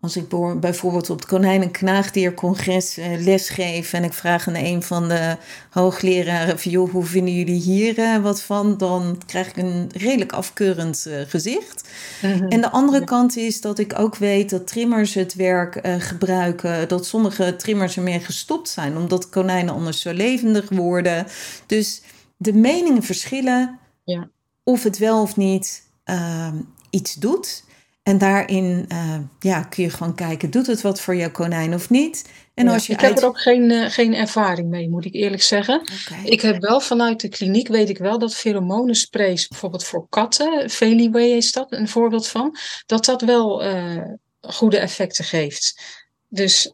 Als 0.00 0.16
ik 0.16 0.28
bijvoorbeeld 0.60 1.10
op 1.10 1.18
het 1.18 1.28
Konijn- 1.28 1.62
en 1.62 1.70
Knaagdiercongres 1.70 2.98
uh, 2.98 3.06
lesgeef 3.18 3.92
en 3.92 4.04
ik 4.04 4.12
vraag 4.12 4.48
aan 4.48 4.54
een 4.54 4.82
van 4.82 5.08
de 5.08 5.36
hoogleraren 5.70 6.58
van 6.58 6.70
joh, 6.70 6.90
hoe 6.90 7.04
vinden 7.04 7.34
jullie 7.34 7.60
hier 7.60 7.98
uh, 7.98 8.16
wat 8.16 8.42
van, 8.42 8.76
dan 8.76 9.22
krijg 9.26 9.48
ik 9.48 9.56
een 9.56 9.90
redelijk 9.94 10.32
afkeurend 10.32 11.04
uh, 11.08 11.20
gezicht. 11.26 11.88
Mm 12.22 12.32
-hmm. 12.32 12.48
En 12.48 12.60
de 12.60 12.70
andere 12.70 13.04
kant 13.04 13.36
is 13.36 13.60
dat 13.60 13.78
ik 13.78 13.98
ook 13.98 14.16
weet 14.16 14.50
dat 14.50 14.66
trimmers 14.66 15.14
het 15.14 15.34
werk 15.34 15.80
gebruiken, 15.98 16.88
dat 16.88 17.06
sommige 17.06 17.56
trimmers 17.56 17.96
ermee 17.96 18.20
gestopt 18.20 18.68
zijn, 18.68 18.96
omdat 18.96 19.28
konijnen 19.28 19.74
anders 19.74 20.00
zo 20.00 20.12
levendig 20.12 20.68
worden. 20.68 21.26
Dus 21.66 22.02
de 22.36 22.52
meningen 22.52 23.02
verschillen 23.02 23.78
ja. 24.04 24.28
of 24.64 24.82
het 24.82 24.98
wel 24.98 25.22
of 25.22 25.36
niet 25.36 25.82
uh, 26.04 26.52
iets 26.90 27.14
doet. 27.14 27.64
En 28.06 28.18
daarin 28.18 28.86
uh, 28.92 29.18
ja, 29.38 29.62
kun 29.62 29.82
je 29.82 29.90
gewoon 29.90 30.14
kijken, 30.14 30.50
doet 30.50 30.66
het 30.66 30.80
wat 30.80 31.00
voor 31.00 31.16
jouw 31.16 31.30
konijn 31.30 31.74
of 31.74 31.90
niet? 31.90 32.28
En 32.54 32.68
als 32.68 32.86
je 32.86 32.92
ik 32.92 33.02
uit... 33.02 33.14
heb 33.14 33.22
er 33.22 33.28
ook 33.28 33.40
geen, 33.40 33.70
uh, 33.70 33.90
geen 33.90 34.14
ervaring 34.14 34.68
mee, 34.68 34.88
moet 34.88 35.04
ik 35.04 35.14
eerlijk 35.14 35.42
zeggen. 35.42 35.80
Okay. 35.80 36.24
Ik 36.24 36.40
heb 36.40 36.60
wel 36.60 36.80
vanuit 36.80 37.20
de 37.20 37.28
kliniek, 37.28 37.68
weet 37.68 37.88
ik 37.88 37.98
wel, 37.98 38.18
dat 38.18 38.34
pheromonensprays, 38.34 39.48
bijvoorbeeld 39.48 39.84
voor 39.84 40.06
katten, 40.08 40.70
Feliway 40.70 41.28
is 41.28 41.52
dat 41.52 41.72
een 41.72 41.88
voorbeeld 41.88 42.28
van, 42.28 42.56
dat 42.86 43.04
dat 43.04 43.22
wel 43.22 43.64
uh, 43.64 44.02
goede 44.40 44.78
effecten 44.78 45.24
geeft. 45.24 45.82
Dus 46.28 46.72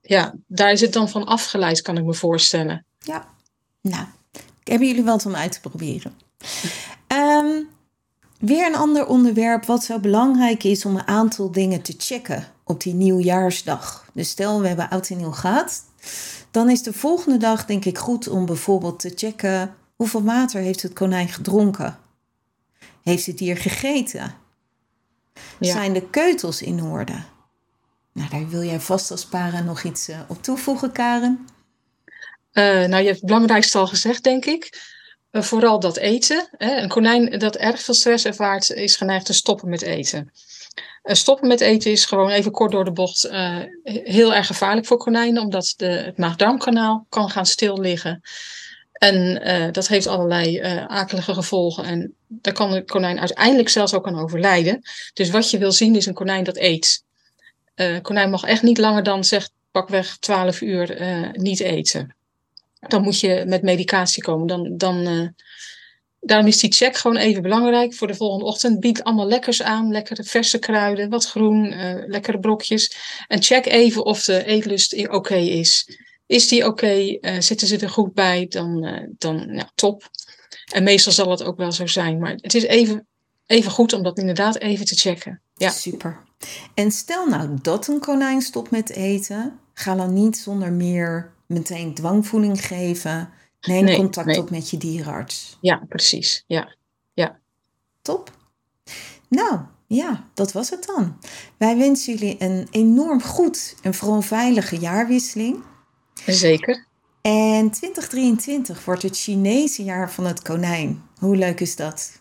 ja, 0.00 0.34
daar 0.46 0.72
is 0.72 0.80
het 0.80 0.92
dan 0.92 1.08
van 1.08 1.24
afgeleid, 1.24 1.82
kan 1.82 1.96
ik 1.96 2.04
me 2.04 2.14
voorstellen. 2.14 2.84
Ja, 2.98 3.28
nou, 3.80 4.06
hebben 4.62 4.88
jullie 4.88 5.04
wat 5.04 5.26
om 5.26 5.34
uit 5.34 5.52
te 5.52 5.60
proberen. 5.60 6.14
Weer 8.42 8.66
een 8.66 8.74
ander 8.74 9.06
onderwerp 9.06 9.64
wat 9.64 9.84
zo 9.84 9.98
belangrijk 9.98 10.64
is 10.64 10.84
om 10.84 10.96
een 10.96 11.06
aantal 11.06 11.52
dingen 11.52 11.82
te 11.82 11.94
checken 11.98 12.46
op 12.64 12.80
die 12.80 12.94
nieuwjaarsdag. 12.94 14.06
Dus 14.12 14.28
stel 14.28 14.60
we 14.60 14.66
hebben 14.66 14.90
oud 14.90 15.08
en 15.08 15.16
nieuw 15.16 15.30
gehad, 15.30 15.84
dan 16.50 16.70
is 16.70 16.82
de 16.82 16.92
volgende 16.92 17.36
dag 17.36 17.64
denk 17.64 17.84
ik 17.84 17.98
goed 17.98 18.28
om 18.28 18.46
bijvoorbeeld 18.46 19.00
te 19.00 19.12
checken 19.14 19.74
hoeveel 19.96 20.22
water 20.22 20.60
heeft 20.60 20.82
het 20.82 20.92
konijn 20.92 21.28
gedronken. 21.28 21.98
Heeft 23.02 23.26
het 23.26 23.38
dier 23.38 23.56
gegeten? 23.56 24.34
Ja. 25.58 25.72
Zijn 25.72 25.92
de 25.92 26.10
keutels 26.10 26.62
in 26.62 26.82
orde? 26.82 27.22
Nou, 28.12 28.28
daar 28.30 28.48
wil 28.48 28.62
jij 28.62 28.80
vast 28.80 29.10
als 29.10 29.26
para 29.26 29.60
nog 29.60 29.82
iets 29.82 30.08
uh, 30.08 30.20
op 30.28 30.42
toevoegen, 30.42 30.92
Karen. 30.92 31.46
Uh, 32.52 32.64
nou, 32.64 32.96
je 32.96 33.06
hebt 33.06 33.20
het 33.20 33.26
belangrijkste 33.26 33.78
al 33.78 33.86
gezegd, 33.86 34.24
denk 34.24 34.44
ik. 34.44 34.91
Uh, 35.32 35.42
vooral 35.42 35.80
dat 35.80 35.96
eten. 35.96 36.48
Een 36.58 36.88
konijn 36.88 37.38
dat 37.38 37.56
erg 37.56 37.80
veel 37.80 37.94
stress 37.94 38.24
ervaart, 38.24 38.70
is 38.70 38.96
geneigd 38.96 39.26
te 39.26 39.32
stoppen 39.32 39.68
met 39.68 39.82
eten. 39.82 40.32
Uh, 41.04 41.14
stoppen 41.14 41.48
met 41.48 41.60
eten 41.60 41.90
is 41.90 42.04
gewoon 42.04 42.30
even 42.30 42.52
kort 42.52 42.72
door 42.72 42.84
de 42.84 42.92
bocht 42.92 43.26
uh, 43.26 43.58
heel 43.84 44.34
erg 44.34 44.46
gevaarlijk 44.46 44.86
voor 44.86 44.96
konijnen, 44.96 45.42
omdat 45.42 45.74
de, 45.76 45.86
het 45.86 46.18
maag-darmkanaal 46.18 47.06
kan 47.08 47.30
gaan 47.30 47.46
stil 47.46 47.80
liggen. 47.80 48.20
En 48.92 49.42
dat 49.72 49.88
heeft 49.88 50.06
allerlei 50.06 50.60
akelige 50.86 51.34
gevolgen. 51.34 51.84
En 51.84 52.14
daar 52.28 52.52
kan 52.54 52.70
de 52.70 52.84
konijn 52.84 53.18
uiteindelijk 53.18 53.68
zelfs 53.68 53.94
ook 53.94 54.06
aan 54.06 54.18
overlijden. 54.18 54.82
Dus 55.14 55.30
wat 55.30 55.50
je 55.50 55.58
wil 55.58 55.72
zien 55.72 55.96
is 55.96 56.06
een 56.06 56.14
konijn 56.14 56.44
dat 56.44 56.56
eet. 56.56 57.04
een 57.74 58.02
konijn 58.02 58.30
mag 58.30 58.44
echt 58.44 58.62
niet 58.62 58.78
langer 58.78 59.02
dan, 59.02 59.24
zegt 59.24 59.52
pakweg 59.70 60.16
12 60.16 60.60
uur, 60.60 60.96
niet 61.32 61.60
eten 61.60 62.16
dan 62.88 63.02
moet 63.02 63.20
je 63.20 63.44
met 63.46 63.62
medicatie 63.62 64.22
komen. 64.22 64.46
Dan, 64.46 64.76
dan, 64.76 65.08
uh, 65.08 65.28
daarom 66.20 66.46
is 66.46 66.60
die 66.60 66.72
check 66.72 66.96
gewoon 66.96 67.16
even 67.16 67.42
belangrijk 67.42 67.94
voor 67.94 68.06
de 68.06 68.14
volgende 68.14 68.44
ochtend. 68.44 68.80
Bied 68.80 69.02
allemaal 69.02 69.26
lekkers 69.26 69.62
aan, 69.62 69.90
lekkere 69.90 70.24
verse 70.24 70.58
kruiden, 70.58 71.10
wat 71.10 71.26
groen, 71.26 71.72
uh, 71.72 72.02
lekkere 72.06 72.38
brokjes. 72.38 72.96
En 73.28 73.42
check 73.42 73.66
even 73.66 74.04
of 74.04 74.24
de 74.24 74.44
eetlust 74.44 75.08
oké 75.08 75.36
is. 75.36 75.98
Is 76.26 76.48
die 76.48 76.66
oké? 76.66 77.18
Uh, 77.20 77.40
zitten 77.40 77.66
ze 77.66 77.78
er 77.78 77.90
goed 77.90 78.14
bij? 78.14 78.46
Dan, 78.48 78.86
dan 79.18 79.48
ja, 79.52 79.70
top. 79.74 80.10
En 80.72 80.82
meestal 80.82 81.12
zal 81.12 81.30
het 81.30 81.42
ook 81.42 81.56
wel 81.56 81.72
zo 81.72 81.86
zijn. 81.86 82.18
Maar 82.18 82.32
het 82.32 82.54
is 82.54 82.62
even, 82.62 83.06
even 83.46 83.70
goed 83.70 83.92
om 83.92 84.02
dat 84.02 84.18
inderdaad 84.18 84.58
even 84.58 84.86
te 84.86 84.94
checken. 84.94 85.42
Ja. 85.54 85.70
Super. 85.70 86.22
En 86.74 86.90
stel 86.90 87.26
nou 87.26 87.58
dat 87.62 87.88
een 87.88 88.00
konijn 88.00 88.40
stopt 88.40 88.70
met 88.70 88.90
eten. 88.90 89.60
Ga 89.74 89.94
dan 89.94 90.12
niet 90.12 90.36
zonder 90.36 90.72
meer 90.72 91.34
meteen 91.52 91.94
dwangvoeding 91.94 92.66
geven. 92.66 93.30
Neem 93.60 93.84
Nee, 93.84 93.96
contact 93.96 94.26
nee. 94.26 94.38
op 94.38 94.50
met 94.50 94.70
je 94.70 94.76
dierenarts. 94.76 95.58
Ja, 95.60 95.82
precies. 95.88 96.44
Ja. 96.46 96.74
Top. 98.02 98.30
Nou, 99.28 99.60
ja, 99.86 100.28
dat 100.34 100.52
was 100.52 100.70
het 100.70 100.86
dan. 100.86 101.18
Wij 101.56 101.76
wensen 101.76 102.14
jullie 102.14 102.36
een 102.38 102.68
enorm 102.70 103.22
goed 103.22 103.74
en 103.82 103.94
vooral 103.94 104.22
veilige 104.22 104.78
jaarwisseling. 104.78 105.62
Zeker. 106.26 106.86
En 107.20 107.70
2023 107.70 108.84
wordt 108.84 109.02
het 109.02 109.18
Chinese 109.18 109.84
jaar 109.84 110.10
van 110.12 110.26
het 110.26 110.42
konijn. 110.42 111.02
Hoe 111.18 111.36
leuk 111.36 111.60
is 111.60 111.76
dat? 111.76 112.20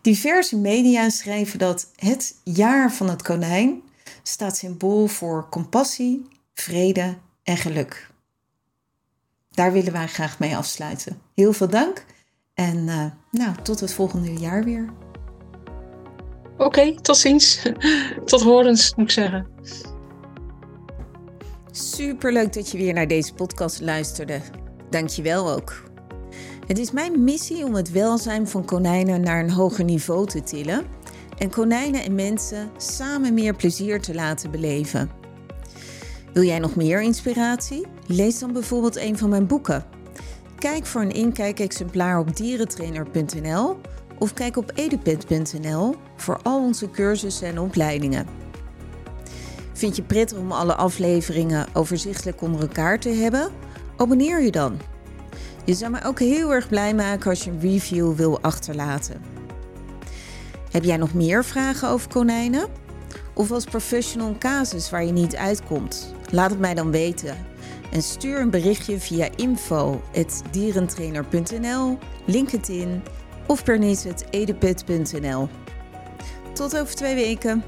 Diverse 0.00 0.56
media 0.56 1.08
schrijven 1.08 1.58
dat 1.58 1.90
het 1.96 2.34
jaar 2.44 2.92
van 2.92 3.08
het 3.08 3.22
konijn 3.22 3.82
staat 4.22 4.56
symbool 4.56 5.06
voor 5.06 5.48
compassie, 5.50 6.26
vrede 6.54 7.16
en 7.42 7.56
geluk. 7.56 8.10
Daar 9.56 9.72
willen 9.72 9.92
wij 9.92 10.06
graag 10.06 10.38
mee 10.38 10.56
afsluiten. 10.56 11.20
Heel 11.34 11.52
veel 11.52 11.68
dank 11.68 12.04
en 12.54 12.88
eh, 12.88 13.04
nou, 13.30 13.54
tot 13.62 13.80
het 13.80 13.92
volgende 13.92 14.32
jaar 14.32 14.64
weer. 14.64 14.92
Oké, 16.56 17.00
tot 17.00 17.16
ziens. 17.16 17.62
Tot 18.24 18.42
horens, 18.42 18.94
moet 18.94 19.04
ik 19.04 19.10
zeggen. 19.10 19.46
Superleuk 21.70 22.52
dat 22.52 22.70
je 22.70 22.78
weer 22.78 22.92
naar 22.92 23.08
deze 23.08 23.34
podcast 23.34 23.80
luisterde. 23.80 24.40
Dankjewel 24.90 25.50
ook. 25.50 25.82
Het 26.66 26.78
is 26.78 26.90
mijn 26.90 27.24
missie 27.24 27.64
om 27.64 27.74
het 27.74 27.90
welzijn 27.90 28.48
van 28.48 28.64
konijnen 28.64 29.20
naar 29.20 29.40
een 29.40 29.50
hoger 29.50 29.84
niveau 29.84 30.26
te 30.26 30.42
tillen 30.42 30.86
en 31.38 31.50
konijnen 31.50 32.02
en 32.02 32.14
mensen 32.14 32.70
samen 32.76 33.34
meer 33.34 33.54
plezier 33.54 34.00
te 34.00 34.14
laten 34.14 34.50
beleven. 34.50 35.10
Wil 36.32 36.42
jij 36.42 36.58
nog 36.58 36.76
meer 36.76 37.02
inspiratie? 37.02 37.95
Lees 38.06 38.38
dan 38.38 38.52
bijvoorbeeld 38.52 38.96
een 38.96 39.18
van 39.18 39.28
mijn 39.28 39.46
boeken. 39.46 39.84
Kijk 40.58 40.86
voor 40.86 41.00
een 41.00 41.12
inkijkexemplaar 41.12 42.18
op 42.18 42.36
dierentrainer.nl 42.36 43.76
of 44.18 44.32
kijk 44.32 44.56
op 44.56 44.72
edupet.nl 44.74 45.94
voor 46.16 46.38
al 46.42 46.60
onze 46.60 46.90
cursussen 46.90 47.48
en 47.48 47.58
opleidingen. 47.58 48.26
Vind 49.72 49.96
je 49.96 50.02
prettig 50.02 50.38
om 50.38 50.52
alle 50.52 50.74
afleveringen 50.74 51.66
overzichtelijk 51.72 52.42
onder 52.42 52.60
elkaar 52.60 52.98
te 52.98 53.08
hebben? 53.08 53.50
Abonneer 53.96 54.42
je 54.42 54.50
dan. 54.50 54.78
Je 55.64 55.74
zou 55.74 55.90
me 55.90 56.04
ook 56.04 56.18
heel 56.18 56.52
erg 56.52 56.68
blij 56.68 56.94
maken 56.94 57.30
als 57.30 57.44
je 57.44 57.50
een 57.50 57.60
review 57.60 58.14
wil 58.14 58.40
achterlaten. 58.40 59.22
Heb 60.70 60.84
jij 60.84 60.96
nog 60.96 61.14
meer 61.14 61.44
vragen 61.44 61.88
over 61.88 62.08
konijnen? 62.08 62.66
Of 63.34 63.50
als 63.50 63.64
professional 63.64 64.36
casus 64.38 64.90
waar 64.90 65.04
je 65.04 65.12
niet 65.12 65.36
uitkomt? 65.36 66.14
Laat 66.30 66.50
het 66.50 66.58
mij 66.58 66.74
dan 66.74 66.90
weten. 66.90 67.36
En 67.90 68.02
stuur 68.02 68.40
een 68.40 68.50
berichtje 68.50 69.00
via 69.00 69.28
info.dierentrainer.nl, 69.36 71.98
LinkedIn 72.26 73.02
of 73.46 73.64
pernice.edepet.nl. 73.64 75.48
Tot 76.52 76.78
over 76.78 76.94
twee 76.94 77.14
weken. 77.14 77.64